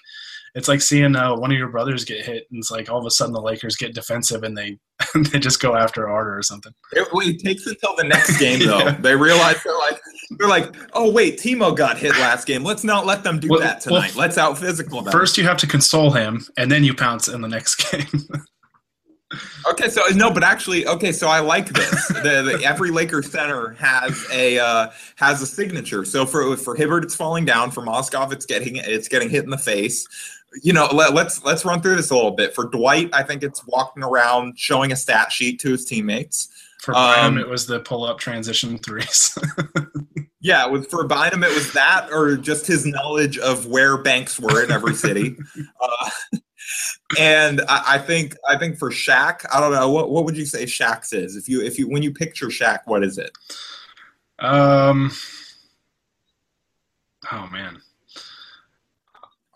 [0.56, 3.06] it's like seeing uh, one of your brothers get hit, and it's like all of
[3.06, 4.78] a sudden the Lakers get defensive and they
[5.32, 6.71] they just go after Arter or something.
[6.93, 8.80] It, it takes until the next game though.
[8.80, 8.91] yeah.
[8.91, 10.00] They realize they're like
[10.32, 12.63] they're like, oh wait, Timo got hit last game.
[12.63, 14.15] Let's not let them do well, that tonight.
[14.15, 15.04] Well, Let's out physical.
[15.04, 18.08] First, you have to console him, and then you pounce in the next game.
[19.67, 22.07] Okay, so no, but actually, okay, so I like this.
[22.07, 26.05] the, the, every Laker center has a uh, has a signature.
[26.05, 27.71] So for for Hibbert, it's falling down.
[27.71, 30.07] For Mozgov, it's getting it's getting hit in the face.
[30.61, 32.53] You know, let, let's let's run through this a little bit.
[32.53, 36.49] For Dwight, I think it's walking around showing a stat sheet to his teammates.
[36.81, 39.35] For Bynum, um, it was the pull up transition threes.
[40.39, 44.63] yeah, with for Bynum, it was that, or just his knowledge of where banks were
[44.63, 45.35] in every city.
[45.81, 46.09] Uh,
[47.19, 50.45] and I, I, think I think for Shaq, I don't know what what would you
[50.45, 53.32] say Shaq's is if you if you when you picture Shaq, what is it?
[54.39, 55.12] Um.
[57.32, 57.82] Oh man.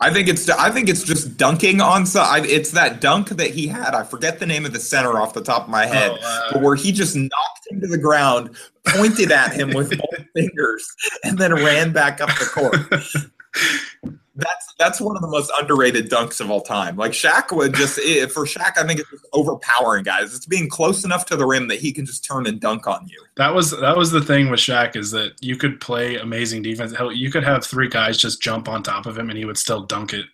[0.02, 2.46] I think it's I think it's just dunking on side.
[2.46, 3.94] It's that dunk that he had.
[3.94, 6.54] I forget the name of the center off the top of my head, oh, uh,
[6.54, 8.56] but where he just knocked him to the ground,
[8.88, 14.14] pointed at him with both fingers, and then ran back up the court.
[14.40, 16.96] that's that's one of the most underrated dunks of all time.
[16.96, 20.34] Like Shaq would just eh, for Shaq, I think it's just overpowering guys.
[20.36, 23.08] It's being close enough to the rim that he can just turn and dunk on
[23.08, 23.24] you.
[23.38, 26.94] That was that was the thing with Shaq is that you could play amazing defense.
[27.14, 29.84] You could have three guys just jump on top of him and he would still
[29.86, 30.26] dunk it,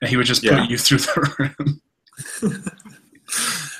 [0.00, 0.60] and he would just yeah.
[0.60, 1.80] put you through the rim.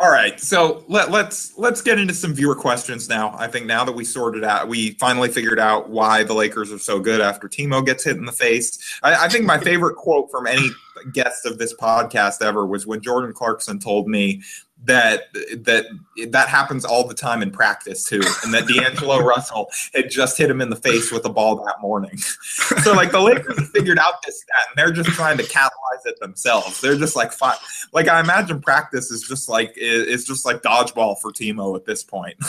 [0.00, 3.34] All right, so let, let's let's get into some viewer questions now.
[3.36, 6.78] I think now that we sorted out, we finally figured out why the Lakers are
[6.78, 8.78] so good after Timo gets hit in the face.
[9.02, 10.68] I, I think my favorite quote from any
[11.12, 14.40] guest of this podcast ever was when Jordan Clarkson told me
[14.84, 15.24] that
[15.64, 15.86] that
[16.28, 20.50] that happens all the time in practice too, and that D'Angelo Russell had just hit
[20.50, 22.16] him in the face with a ball that morning.
[22.82, 26.18] so like the Lakers figured out this stat, and they're just trying to capitalize it
[26.20, 26.80] themselves.
[26.80, 27.56] They're just like fine.
[27.92, 32.02] Like I imagine practice is just like it's just like dodgeball for Timo at this
[32.02, 32.36] point.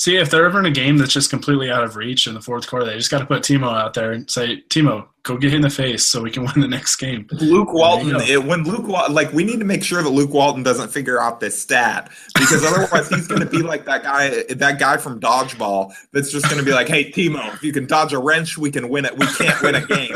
[0.00, 2.40] See, if they're ever in a game that's just completely out of reach in the
[2.40, 5.50] fourth quarter, they just got to put Timo out there and say, Timo, go get
[5.50, 7.26] hit in the face so we can win the next game.
[7.32, 10.88] Luke Walton, it, when Luke like we need to make sure that Luke Walton doesn't
[10.88, 14.96] figure out this stat because otherwise he's going to be like that guy, that guy
[14.96, 18.18] from dodgeball that's just going to be like, hey Timo, if you can dodge a
[18.18, 19.14] wrench, we can win it.
[19.18, 20.14] We can't win a game.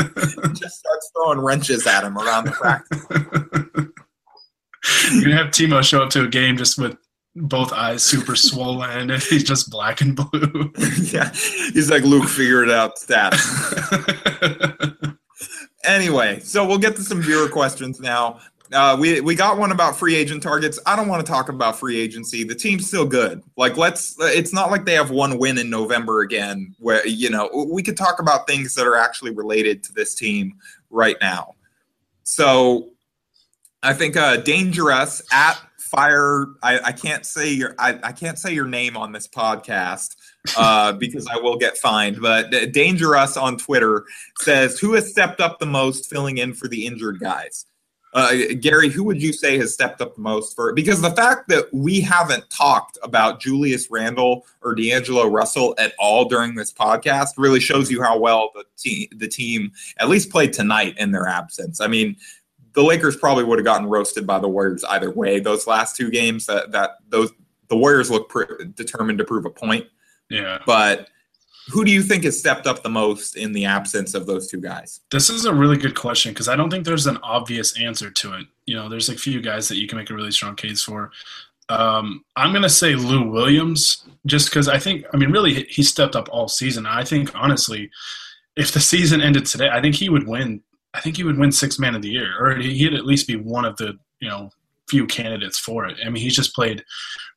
[0.55, 3.05] Just starts throwing wrenches at him around the practice.
[5.13, 6.97] You're gonna have Timo show up to a game just with
[7.37, 10.73] both eyes super swollen and he's just black and blue.
[11.03, 11.31] yeah.
[11.33, 13.39] He's like Luke figured out stats.
[15.85, 18.41] anyway, so we'll get to some viewer questions now.
[18.73, 20.79] Uh, we we got one about free agent targets.
[20.87, 22.45] I don't want to talk about free agency.
[22.45, 23.43] The team's still good.
[23.57, 24.17] Like let's.
[24.21, 26.75] It's not like they have one win in November again.
[26.79, 30.55] Where you know we could talk about things that are actually related to this team
[30.91, 31.55] right now.
[32.23, 32.89] So
[33.83, 35.61] I think uh, dangerous at
[35.95, 36.47] fire.
[36.63, 40.17] I, I can't say your I, I, can't say your name on this podcast
[40.57, 42.21] uh, because I will get fined.
[42.21, 44.05] But Dangerous on Twitter
[44.41, 47.67] says, "Who has stepped up the most, filling in for the injured guys?"
[48.15, 50.73] Uh, Gary, who would you say has stepped up the most for?
[50.73, 56.25] Because the fact that we haven't talked about Julius Randle or D'Angelo Russell at all
[56.27, 60.53] during this podcast really shows you how well the team, the team at least played
[60.53, 61.81] tonight in their absence.
[61.81, 62.15] I mean,
[62.75, 65.41] the Lakers probably would have gotten roasted by the Warriors either way.
[65.41, 67.31] Those last two games, that that those
[67.69, 69.87] the Warriors look pr- determined to prove a point.
[70.29, 71.09] Yeah, but
[71.71, 74.61] who do you think has stepped up the most in the absence of those two
[74.61, 75.01] guys?
[75.11, 78.35] This is a really good question because I don't think there's an obvious answer to
[78.35, 78.47] it.
[78.67, 81.11] You know, there's a few guys that you can make a really strong case for.
[81.71, 85.83] Um, I'm going to say Lou Williams, just because I think, I mean, really, he
[85.83, 86.85] stepped up all season.
[86.85, 87.91] I think, honestly,
[88.57, 90.61] if the season ended today, I think he would win.
[90.95, 93.37] I think he would win six man of the year, or he'd at least be
[93.37, 94.51] one of the you know
[94.89, 95.97] few candidates for it.
[96.05, 96.85] I mean, he's just played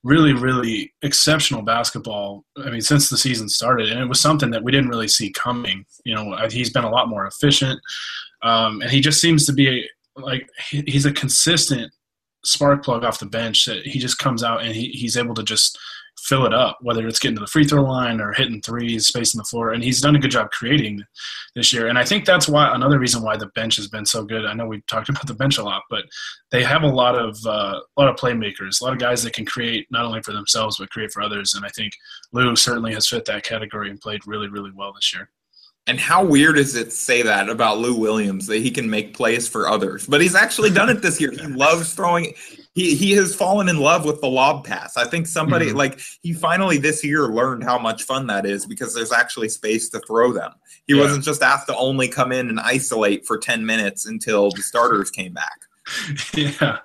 [0.03, 2.45] really, really exceptional basketball.
[2.57, 5.31] I mean, since the season started, and it was something that we didn't really see
[5.31, 5.85] coming.
[6.03, 7.79] You know, he's been a lot more efficient,
[8.43, 11.91] um, and he just seems to be a, like he's a consistent
[12.43, 15.43] spark plug off the bench that he just comes out and he, he's able to
[15.43, 15.77] just
[16.19, 19.37] fill it up, whether it's getting to the free throw line or hitting threes, spacing
[19.37, 19.71] the floor.
[19.71, 21.03] And he's done a good job creating
[21.55, 21.87] this year.
[21.87, 24.45] And I think that's why another reason why the bench has been so good.
[24.45, 26.05] I know we talked about the bench a lot, but
[26.51, 29.33] they have a lot of uh, a lot of playmakers, a lot of guys that
[29.33, 31.53] can create not only for themselves but create for others.
[31.53, 31.93] And I think
[32.31, 35.29] Lou certainly has fit that category and played really, really well this year.
[35.87, 39.13] And how weird is it to say that about Lou Williams that he can make
[39.13, 40.05] plays for others?
[40.05, 41.31] But he's actually done it this year.
[41.31, 42.33] He loves throwing.
[42.77, 44.97] He he has fallen in love with the lob pass.
[44.97, 45.77] I think somebody mm-hmm.
[45.77, 49.89] like he finally this year learned how much fun that is because there's actually space
[49.89, 50.51] to throw them.
[50.85, 51.01] He yeah.
[51.01, 55.09] wasn't just asked to only come in and isolate for 10 minutes until the starters
[55.09, 55.59] came back.
[56.35, 56.79] Yeah.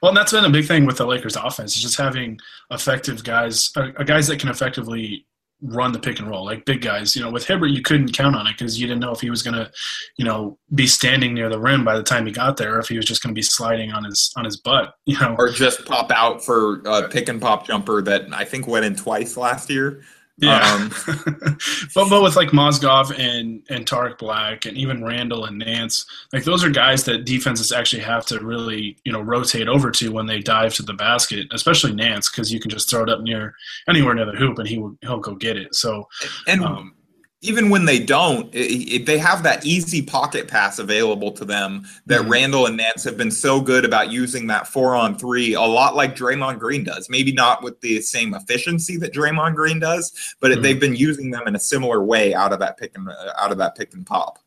[0.00, 3.22] Well, and that's been a big thing with the Lakers offense is just having effective
[3.22, 5.26] guys, uh, guys that can effectively
[5.62, 7.16] run the pick and roll, like big guys.
[7.16, 9.30] You know, with Hibbert, you couldn't count on it because you didn't know if he
[9.30, 9.70] was going to,
[10.16, 12.88] you know, be standing near the rim by the time he got there, or if
[12.88, 14.94] he was just going to be sliding on his on his butt.
[15.06, 18.66] You know, or just pop out for a pick and pop jumper that I think
[18.66, 20.02] went in twice last year.
[20.38, 20.90] Yeah, um,
[21.94, 26.44] but but with like Mozgov and and Tarik Black and even Randle and Nance, like
[26.44, 30.26] those are guys that defenses actually have to really you know rotate over to when
[30.26, 33.54] they dive to the basket, especially Nance because you can just throw it up near
[33.88, 35.74] anywhere near the hoop and he will he'll go get it.
[35.74, 36.06] So
[36.46, 36.95] and um,
[37.42, 42.22] even when they don't, it, they have that easy pocket pass available to them that
[42.22, 42.30] mm-hmm.
[42.30, 45.94] Randle and Nance have been so good about using that four on three, a lot
[45.94, 47.10] like Draymond Green does.
[47.10, 50.62] Maybe not with the same efficiency that Draymond Green does, but mm-hmm.
[50.62, 53.58] they've been using them in a similar way out of that pick and out of
[53.58, 54.38] that pick and pop.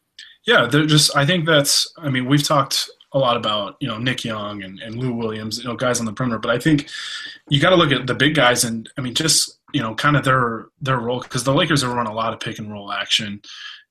[0.45, 1.15] Yeah, they're just.
[1.15, 1.93] I think that's.
[1.97, 5.59] I mean, we've talked a lot about you know Nick Young and, and Lou Williams,
[5.59, 6.39] you know, guys on the perimeter.
[6.39, 6.87] But I think
[7.49, 10.15] you got to look at the big guys, and I mean, just you know, kind
[10.15, 12.91] of their their role because the Lakers have run a lot of pick and roll
[12.91, 13.41] action,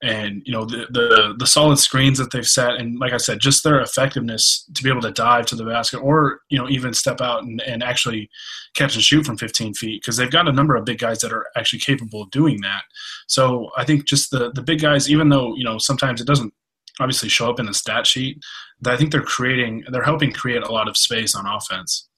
[0.03, 3.41] and you know the, the the solid screens that they've set, and like I said,
[3.41, 6.95] just their effectiveness to be able to dive to the basket or you know even
[6.95, 8.31] step out and, and actually
[8.75, 11.33] catch and shoot from 15 feet because they've got a number of big guys that
[11.33, 12.83] are actually capable of doing that.
[13.27, 16.53] So I think just the the big guys, even though you know sometimes it doesn't
[17.01, 18.39] obviously show up in the stat sheet,
[18.81, 22.09] that I think they're creating, they're helping create a lot of space on offense.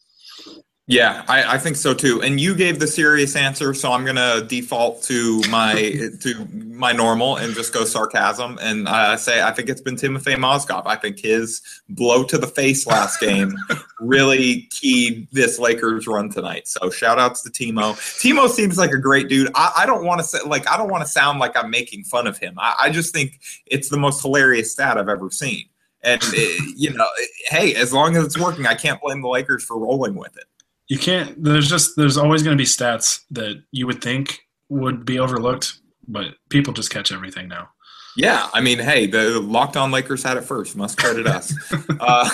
[0.91, 2.21] Yeah, I, I, think so too.
[2.21, 5.75] And you gave the serious answer, so I'm gonna default to my
[6.21, 10.35] to my normal and just go sarcasm and uh, say I think it's been Timofey
[10.35, 10.83] Mozgov.
[10.87, 13.57] I think his blow to the face last game
[14.01, 16.67] really keyed this Lakers run tonight.
[16.67, 17.95] So shout outs to Timo.
[18.19, 19.53] Timo seems like a great dude.
[19.55, 22.03] I, I don't want to say like I don't want to sound like I'm making
[22.03, 22.55] fun of him.
[22.59, 25.67] I, I just think it's the most hilarious stat I've ever seen.
[26.03, 27.07] And it, you know,
[27.47, 30.47] hey, as long as it's working, I can't blame the Lakers for rolling with it
[30.91, 35.07] you can't there's just there's always going to be stats that you would think would
[35.07, 37.71] be overlooked but people just catch everything now.
[38.17, 41.55] Yeah i mean hey the locked on lakers had it first must credit us.
[42.01, 42.29] Uh,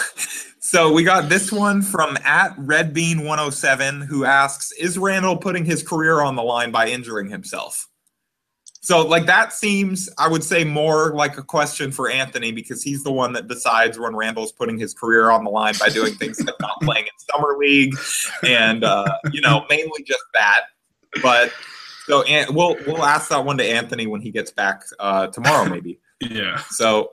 [0.61, 6.21] so we got this one from at redbean107 who asks is randle putting his career
[6.21, 7.89] on the line by injuring himself
[8.87, 13.03] so, like, that seems, I would say, more like a question for Anthony because he's
[13.03, 16.39] the one that decides when Randle's putting his career on the line by doing things
[16.39, 17.97] like not playing in Summer League
[18.45, 20.67] and, uh, you know, mainly just that.
[21.21, 21.53] But
[22.05, 25.69] so and we'll we'll ask that one to Anthony when he gets back uh, tomorrow,
[25.69, 25.99] maybe.
[26.21, 26.63] yeah.
[26.71, 27.11] So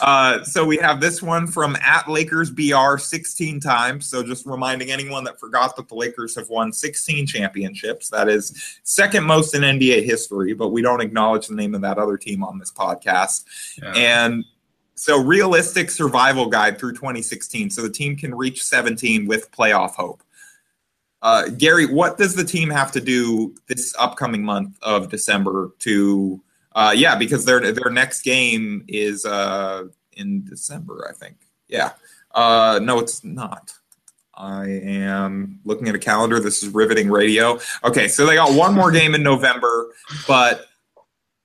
[0.00, 4.08] uh, so we have this one from at Lakers BR 16 times.
[4.08, 8.08] So just reminding anyone that forgot that the Lakers have won 16 championships.
[8.08, 11.98] That is second most in NBA history, but we don't acknowledge the name of that
[11.98, 13.44] other team on this podcast.
[13.82, 13.92] Yeah.
[13.94, 14.44] And
[14.94, 17.70] so realistic survival guide through 2016.
[17.70, 20.22] So the team can reach 17 with playoff hope.
[21.22, 26.42] Uh, Gary, what does the team have to do this upcoming month of December to
[26.74, 31.36] uh, yeah, because their their next game is uh, in December, I think.
[31.68, 31.92] Yeah.
[32.34, 33.72] Uh, no, it's not.
[34.34, 36.40] I am looking at a calendar.
[36.40, 37.58] This is riveting radio.
[37.84, 39.92] Okay, so they got one more game in November,
[40.26, 40.66] but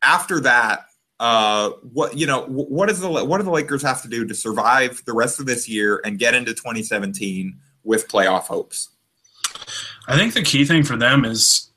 [0.01, 0.85] after that,
[1.19, 4.33] uh, what you know, what is the what do the Lakers have to do to
[4.33, 8.89] survive the rest of this year and get into 2017 with playoff hopes?
[10.07, 11.69] I think the key thing for them is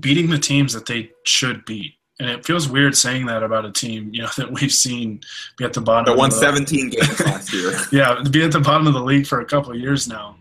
[0.00, 3.72] beating the teams that they should beat and it feels weird saying that about a
[3.72, 5.20] team you know that we've seen
[5.56, 6.06] be at the bottom.
[6.06, 7.72] That won the, 17 games last year.
[7.92, 10.36] yeah, be at the bottom of the league for a couple of years now.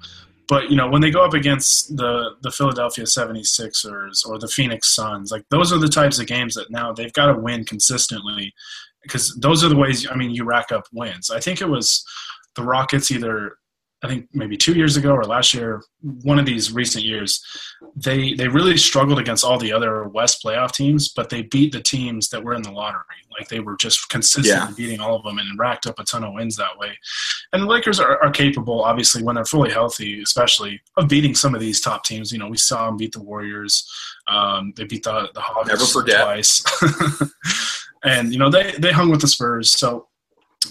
[0.47, 4.93] But you know, when they go up against the the Philadelphia 76ers or the Phoenix
[4.93, 8.53] Suns, like those are the types of games that now they've got to win consistently
[9.01, 11.29] because those are the ways I mean you rack up wins.
[11.29, 12.05] I think it was
[12.55, 13.57] the Rockets either
[14.05, 15.83] I think maybe two years ago or last year,
[16.21, 17.43] one of these recent years,
[17.95, 21.81] they they really struggled against all the other West playoff teams, but they beat the
[21.81, 23.01] teams that were in the lottery.
[23.37, 24.73] Like they were just consistently yeah.
[24.77, 26.97] beating all of them and racked up a ton of wins that way.
[27.51, 31.55] And the Lakers are, are, capable, obviously, when they're fully healthy, especially of beating some
[31.55, 32.31] of these top teams.
[32.31, 33.89] You know, we saw them beat the Warriors.
[34.27, 36.21] Um, they beat the the Hawks Never forget.
[36.21, 36.63] twice.
[38.03, 39.71] and you know they they hung with the Spurs.
[39.71, 40.07] So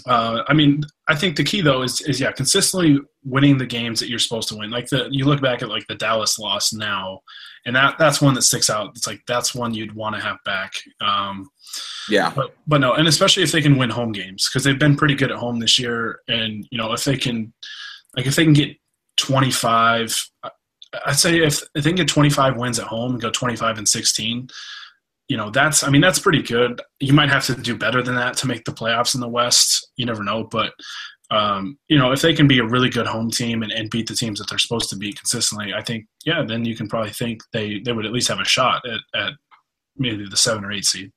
[0.07, 4.01] uh, I mean, I think the key though is is yeah, consistently winning the games
[4.01, 4.71] that you're supposed to win.
[4.71, 7.21] Like the you look back at like the Dallas loss now,
[7.67, 8.91] and that that's one that sticks out.
[8.97, 10.73] It's like that's one you'd want to have back.
[11.01, 11.51] Um,
[12.09, 14.97] yeah, but but no, and especially if they can win home games because they've been
[14.97, 17.53] pretty good at home this year, and you know if they can,
[18.17, 18.77] like if they can get
[19.19, 20.31] 25.
[21.07, 23.89] I'd say if, if they can get 25 wins at home and go 25 and
[23.89, 24.49] 16,
[25.29, 26.81] you know that's i mean that's pretty good.
[27.01, 29.91] You might have to do better than that to make the playoffs in the west.
[29.97, 30.45] You never know.
[30.45, 30.73] But
[31.31, 34.07] um, you know if they can be a really good home team and, and, beat
[34.07, 37.11] the teams that they're supposed to beat consistently i think yeah then you can probably
[37.11, 39.33] think they they would at least have a shot at, at
[39.97, 41.11] maybe the seven or eight seed.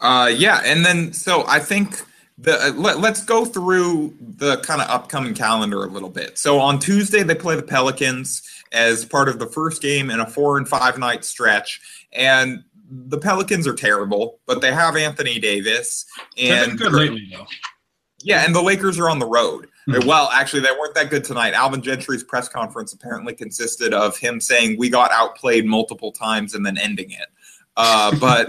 [0.00, 0.60] Uh, yeah.
[0.64, 2.02] And then so i think
[2.38, 6.38] the, uh, let, let's go through the kind of upcoming calendar a little bit.
[6.38, 10.26] So on Tuesday they play the Pelicans as part of the first game in a
[10.26, 11.80] four and five night stretch,
[12.12, 16.04] and the Pelicans are terrible, but they have Anthony Davis
[16.36, 17.46] and good lately though.
[18.20, 19.68] Yeah, and the Lakers are on the road.
[19.88, 20.06] Mm-hmm.
[20.06, 21.54] Well, actually, they weren't that good tonight.
[21.54, 26.64] Alvin Gentry's press conference apparently consisted of him saying we got outplayed multiple times and
[26.64, 27.26] then ending it.
[27.76, 28.48] Uh, but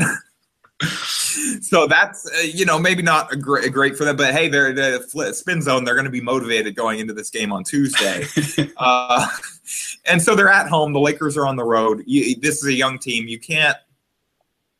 [1.61, 4.73] so that's uh, you know maybe not a great, great for them, but hey, they're
[4.73, 5.85] the spin zone.
[5.85, 8.25] They're going to be motivated going into this game on Tuesday,
[8.77, 9.27] uh,
[10.05, 10.93] and so they're at home.
[10.93, 12.03] The Lakers are on the road.
[12.05, 13.27] You, this is a young team.
[13.27, 13.77] You can't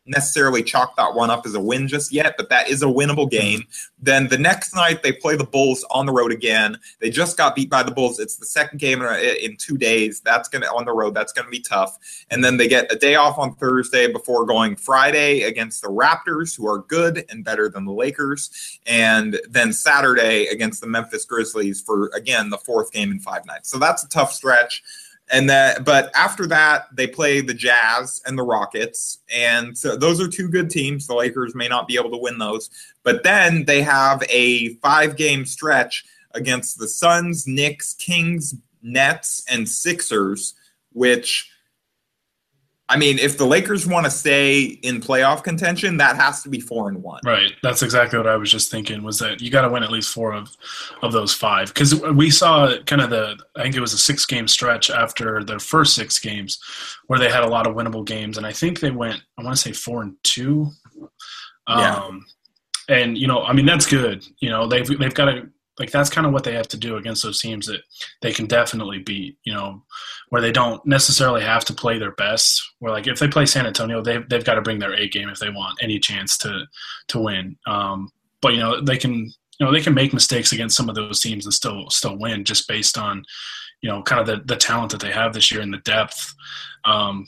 [0.06, 3.30] necessarily chalk that one up as a win just yet, but that is a winnable
[3.30, 3.40] mm-hmm.
[3.40, 3.64] game.
[4.02, 6.78] Then the next night they play the Bulls on the road again.
[7.00, 8.20] They just got beat by the Bulls.
[8.20, 10.20] It's the second game in, in two days.
[10.22, 11.14] That's gonna on the road.
[11.14, 11.98] That's gonna be tough.
[12.30, 16.56] And then they get a day off on Thursday before going Friday against the Raptors,
[16.56, 21.82] who are good and better than the Lakers, and then Saturday against the Memphis Grizzlies
[21.82, 23.70] for again the fourth game in five nights.
[23.70, 24.84] So that's a tough stretch
[25.32, 29.20] and that but after that they play the jazz and the rockets.
[29.34, 31.08] And so those are two good teams.
[31.08, 32.70] The lakers may not be able to win those.
[33.04, 39.70] But then they have a five game stretch against the suns knicks kings nets and
[39.70, 40.56] sixers
[40.92, 41.53] which
[42.90, 46.60] I mean, if the Lakers want to stay in playoff contention, that has to be
[46.60, 47.22] four and one.
[47.26, 47.54] Right.
[47.64, 49.04] That's exactly what I was just thinking.
[49.04, 50.56] Was that you got to win at least four of
[51.02, 51.70] of those five?
[51.70, 55.44] Because we saw kind of the I think it was a six game stretch after
[55.44, 56.60] their first six games,
[57.08, 59.56] where they had a lot of winnable games, and I think they went I want
[59.56, 60.70] to say four and two.
[61.70, 61.96] Yeah.
[61.96, 62.26] Um,
[62.90, 64.28] and you know, I mean, that's good.
[64.40, 65.50] You know, they've they've got to
[65.80, 67.82] like that's kind of what they have to do against those teams that
[68.22, 69.38] they can definitely beat.
[69.44, 69.84] You know,
[70.30, 72.62] where they don't necessarily have to play their best.
[72.80, 75.30] Where like if they play San Antonio, they've they've got to bring their A game
[75.30, 76.66] if they want any chance to
[77.08, 77.58] to win.
[77.66, 78.12] Um,
[78.42, 79.14] but you know they can
[79.60, 82.44] you know they can make mistakes against some of those teams and still still win
[82.44, 83.24] just based on
[83.82, 86.34] you know kind of the the talent that they have this year and the depth.
[86.86, 87.28] Um,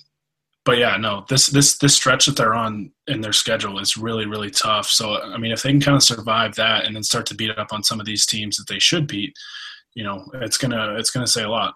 [0.65, 4.25] but yeah, no, this this this stretch that they're on in their schedule is really
[4.25, 4.87] really tough.
[4.87, 7.57] So I mean, if they can kind of survive that and then start to beat
[7.57, 9.37] up on some of these teams that they should beat,
[9.93, 11.75] you know, it's gonna it's gonna say a lot.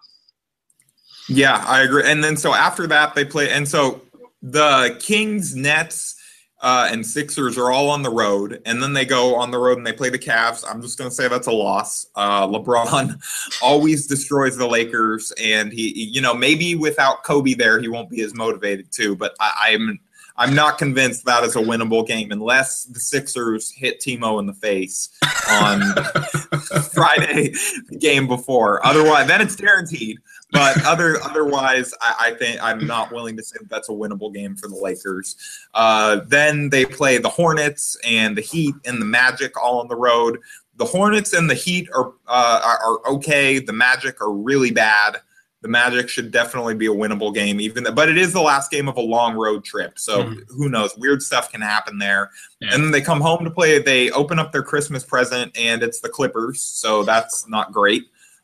[1.30, 2.04] Yeah, I agree.
[2.04, 4.02] And then so after that, they play, and so
[4.42, 6.19] the Kings, Nets,
[6.62, 9.78] uh, and Sixers are all on the road, and then they go on the road
[9.78, 10.64] and they play the Cavs.
[10.70, 12.08] I'm just going to say that's a loss.
[12.16, 13.22] Uh, LeBron
[13.64, 18.22] always destroys the Lakers, and he, you know, maybe without Kobe there, he won't be
[18.22, 19.16] as motivated too.
[19.16, 20.00] But I, I'm
[20.40, 24.54] I'm not convinced that is a winnable game unless the Sixers hit Timo in the
[24.54, 25.10] face
[25.52, 25.82] on
[26.94, 27.50] Friday,
[27.90, 28.84] the game before.
[28.86, 30.18] Otherwise, then it's guaranteed.
[30.52, 34.34] But other otherwise, I, I, think I'm not willing to say that that's a winnable
[34.34, 35.36] game for the Lakers.
[35.74, 39.96] Uh, then they play the Hornets and the Heat and the Magic all on the
[39.96, 40.40] road.
[40.78, 43.60] The Hornets and the Heat are uh, are, are okay.
[43.60, 45.18] The Magic are really bad
[45.62, 48.72] the Magic should definitely be a winnable game, even though, but it is the last
[48.72, 50.00] game of a long road trip.
[50.00, 50.40] So mm-hmm.
[50.56, 50.98] who knows?
[50.98, 52.32] Weird stuff can happen there.
[52.62, 52.74] Yeah.
[52.74, 53.80] And then they come home to play.
[53.80, 56.62] They open up their Christmas present, and it's the Clippers.
[56.62, 58.04] So that's not great.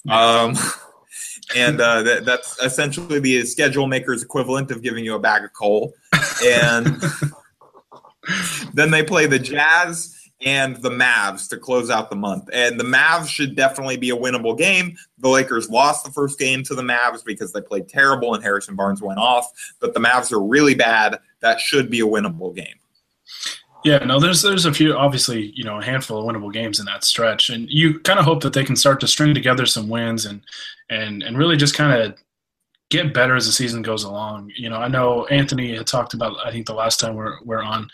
[0.10, 0.56] Um,
[1.56, 5.54] and uh, that, that's essentially the schedule maker's equivalent of giving you a bag of
[5.54, 5.94] coal.
[6.44, 7.02] And
[8.74, 12.50] then they play the Jazz and the Mavs to close out the month.
[12.52, 14.98] And the Mavs should definitely be a winnable game.
[15.20, 18.76] The Lakers lost the first game to the Mavs because they played terrible and Harrison
[18.76, 21.20] Barnes went off, but the Mavs are really bad.
[21.40, 22.76] That should be a winnable game.
[23.86, 26.88] Yeah, no, there's there's a few obviously, you know, a handful of winnable games in
[26.88, 27.52] that stretch.
[27.52, 30.42] And you kind of hope that they can start to string together some wins and
[30.90, 32.18] and and really just kind of
[32.90, 34.52] get better as the season goes along.
[34.56, 37.62] You know, I know Anthony had talked about I think the last time we're we're
[37.62, 37.88] on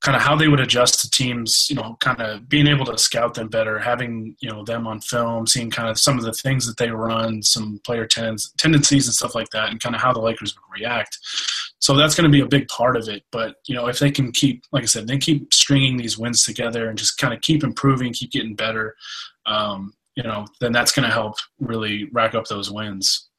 [0.00, 2.96] kind of how they would adjust to teams, you know, kind of being able to
[2.96, 6.32] scout them better, having, you know, them on film, seeing kind of some of the
[6.32, 10.00] things that they run, some player tens, tendencies and stuff like that, and kind of
[10.00, 11.18] how the Lakers would react.
[11.80, 13.24] So that's going to be a big part of it.
[13.30, 16.44] But, you know, if they can keep, like I said, they keep stringing these wins
[16.44, 18.96] together and just kind of keep improving, keep getting better,
[19.46, 23.29] um, you know, then that's going to help really rack up those wins.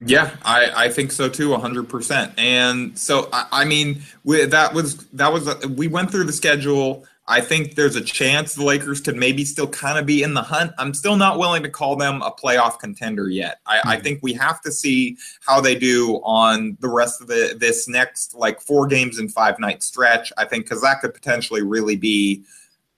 [0.00, 2.32] Yeah, I, I think so too, hundred percent.
[2.36, 6.32] And so I, I mean, we, that was that was a, we went through the
[6.32, 7.06] schedule.
[7.28, 10.42] I think there's a chance the Lakers could maybe still kind of be in the
[10.42, 10.72] hunt.
[10.78, 13.58] I'm still not willing to call them a playoff contender yet.
[13.66, 13.88] I, mm-hmm.
[13.88, 17.88] I think we have to see how they do on the rest of the this
[17.88, 20.30] next like four games and five night stretch.
[20.36, 22.44] I think because that could potentially really be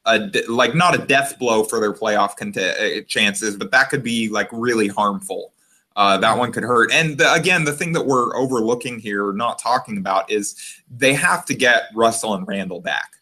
[0.05, 4.03] a like not a death blow for their playoff cont- uh, chances, but that could
[4.03, 5.53] be like really harmful.
[5.99, 6.93] Uh, that one could hurt.
[6.93, 10.55] And the, again, the thing that we're overlooking here, not talking about, is
[10.89, 13.15] they have to get Russell and Randle back.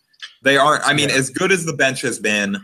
[0.43, 0.87] They aren't.
[0.87, 2.59] I mean, as good as the bench has been,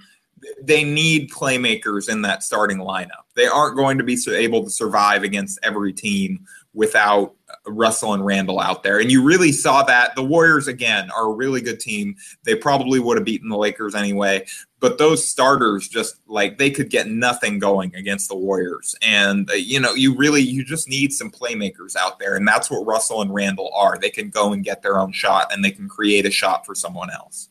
[0.60, 3.24] they need playmakers in that starting lineup.
[3.34, 6.44] They aren't going to be able to survive against every team
[6.74, 7.34] without
[7.66, 9.00] Russell and Randle out there.
[9.00, 10.14] And you really saw that.
[10.14, 12.16] The Warriors, again, are a really good team.
[12.44, 14.46] They probably would have beaten the Lakers anyway.
[14.82, 18.96] But those starters just like they could get nothing going against the Warriors.
[19.00, 22.34] And, uh, you know, you really, you just need some playmakers out there.
[22.34, 23.96] And that's what Russell and Randle are.
[23.96, 26.74] They can go and get their own shot and they can create a shot for
[26.74, 27.48] someone else.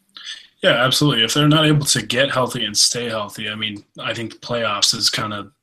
[0.61, 1.23] Yeah, absolutely.
[1.23, 4.39] If they're not able to get healthy and stay healthy, I mean, I think the
[4.39, 5.53] playoffs is kind of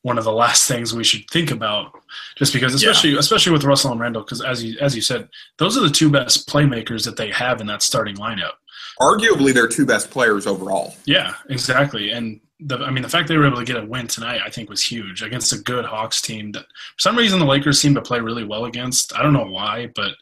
[0.00, 1.92] one of the last things we should think about
[2.36, 3.18] just because especially yeah.
[3.18, 6.10] especially with Russell and Randle because as you as you said those are the two
[6.10, 8.54] best playmakers that they have in that starting lineup
[9.00, 10.94] arguably their two best players overall.
[11.06, 12.10] Yeah exactly.
[12.10, 14.50] And the, I mean the fact they were able to get a win tonight I
[14.50, 17.94] think was huge against a good Hawks team that for some reason the Lakers seem
[17.94, 19.14] to play really well against.
[19.16, 20.12] I don't know why but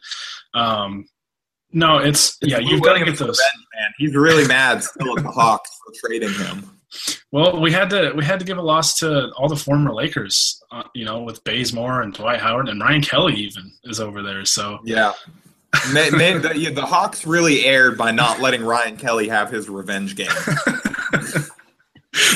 [0.53, 1.07] um
[1.71, 3.39] no it's, it's yeah you've got to get those.
[3.75, 3.91] man.
[3.97, 6.69] He's really mad still at the Hawks for trading him.
[7.31, 10.61] Well, we had to we had to give a loss to all the former Lakers,
[10.71, 14.43] uh, you know, with Bazemore and Dwight Howard and Ryan Kelly even is over there.
[14.43, 15.13] So yeah,
[15.93, 19.69] man, man the, yeah, the Hawks really aired by not letting Ryan Kelly have his
[19.69, 20.27] revenge game.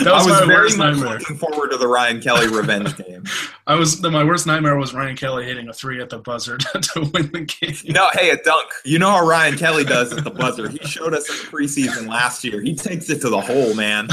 [0.04, 1.20] That was, I was very much nightmare.
[1.20, 3.26] looking forward to the Ryan Kelly revenge game.
[3.68, 6.80] I was my worst nightmare was Ryan Kelly hitting a three at the buzzer to,
[6.80, 7.76] to win the game.
[7.94, 8.72] No, hey, a dunk.
[8.86, 10.70] You know how Ryan Kelly does at the buzzer.
[10.70, 12.62] He showed us in the preseason last year.
[12.62, 14.08] He takes it to the hole, man.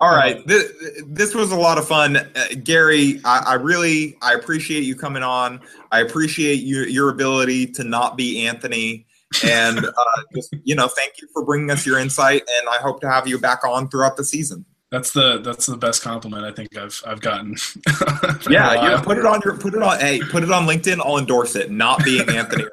[0.00, 0.72] All right, this,
[1.06, 2.26] this was a lot of fun, uh,
[2.64, 3.20] Gary.
[3.22, 5.60] I, I, really I appreciate you coming on.
[5.92, 9.06] I appreciate your your ability to not be Anthony
[9.44, 9.92] and uh,
[10.34, 13.28] just you know, thank you for bringing us your insight, and I hope to have
[13.28, 14.64] you back on throughout the season.
[14.90, 17.56] That's the that's the best compliment I think I've I've gotten.
[18.50, 19.00] yeah, yeah.
[19.02, 20.00] Put it on your put it on.
[20.00, 21.00] Hey, put it on LinkedIn.
[21.04, 21.70] I'll endorse it.
[21.70, 22.64] Not being Anthony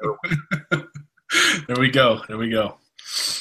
[1.68, 2.22] there we go.
[2.26, 2.78] There we go.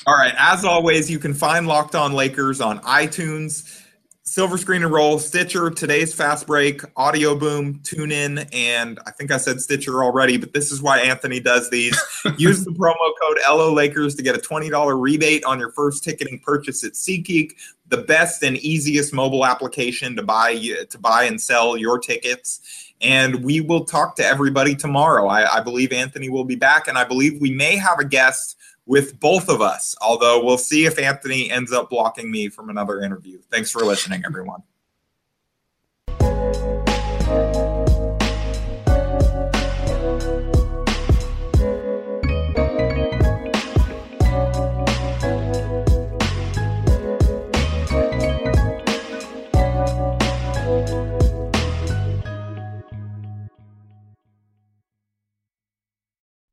[0.08, 0.34] All right.
[0.38, 3.84] As always, you can find Locked On Lakers on iTunes
[4.24, 9.32] Silver Screen and Roll, Stitcher, today's Fast Break, Audio Boom, Tune In, and I think
[9.32, 11.98] I said Stitcher already, but this is why Anthony does these.
[12.38, 16.40] Use the promo code LO Lakers to get a $20 rebate on your first ticketing
[16.40, 17.54] purchase at SeatGeek,
[17.88, 22.94] the best and easiest mobile application to buy to buy and sell your tickets.
[23.00, 25.28] And we will talk to everybody tomorrow.
[25.28, 28.57] I, I believe Anthony will be back, and I believe we may have a guest
[28.88, 29.96] with both of us.
[30.02, 33.40] Although we'll see if Anthony ends up blocking me from another interview.
[33.52, 34.64] Thanks for listening, everyone.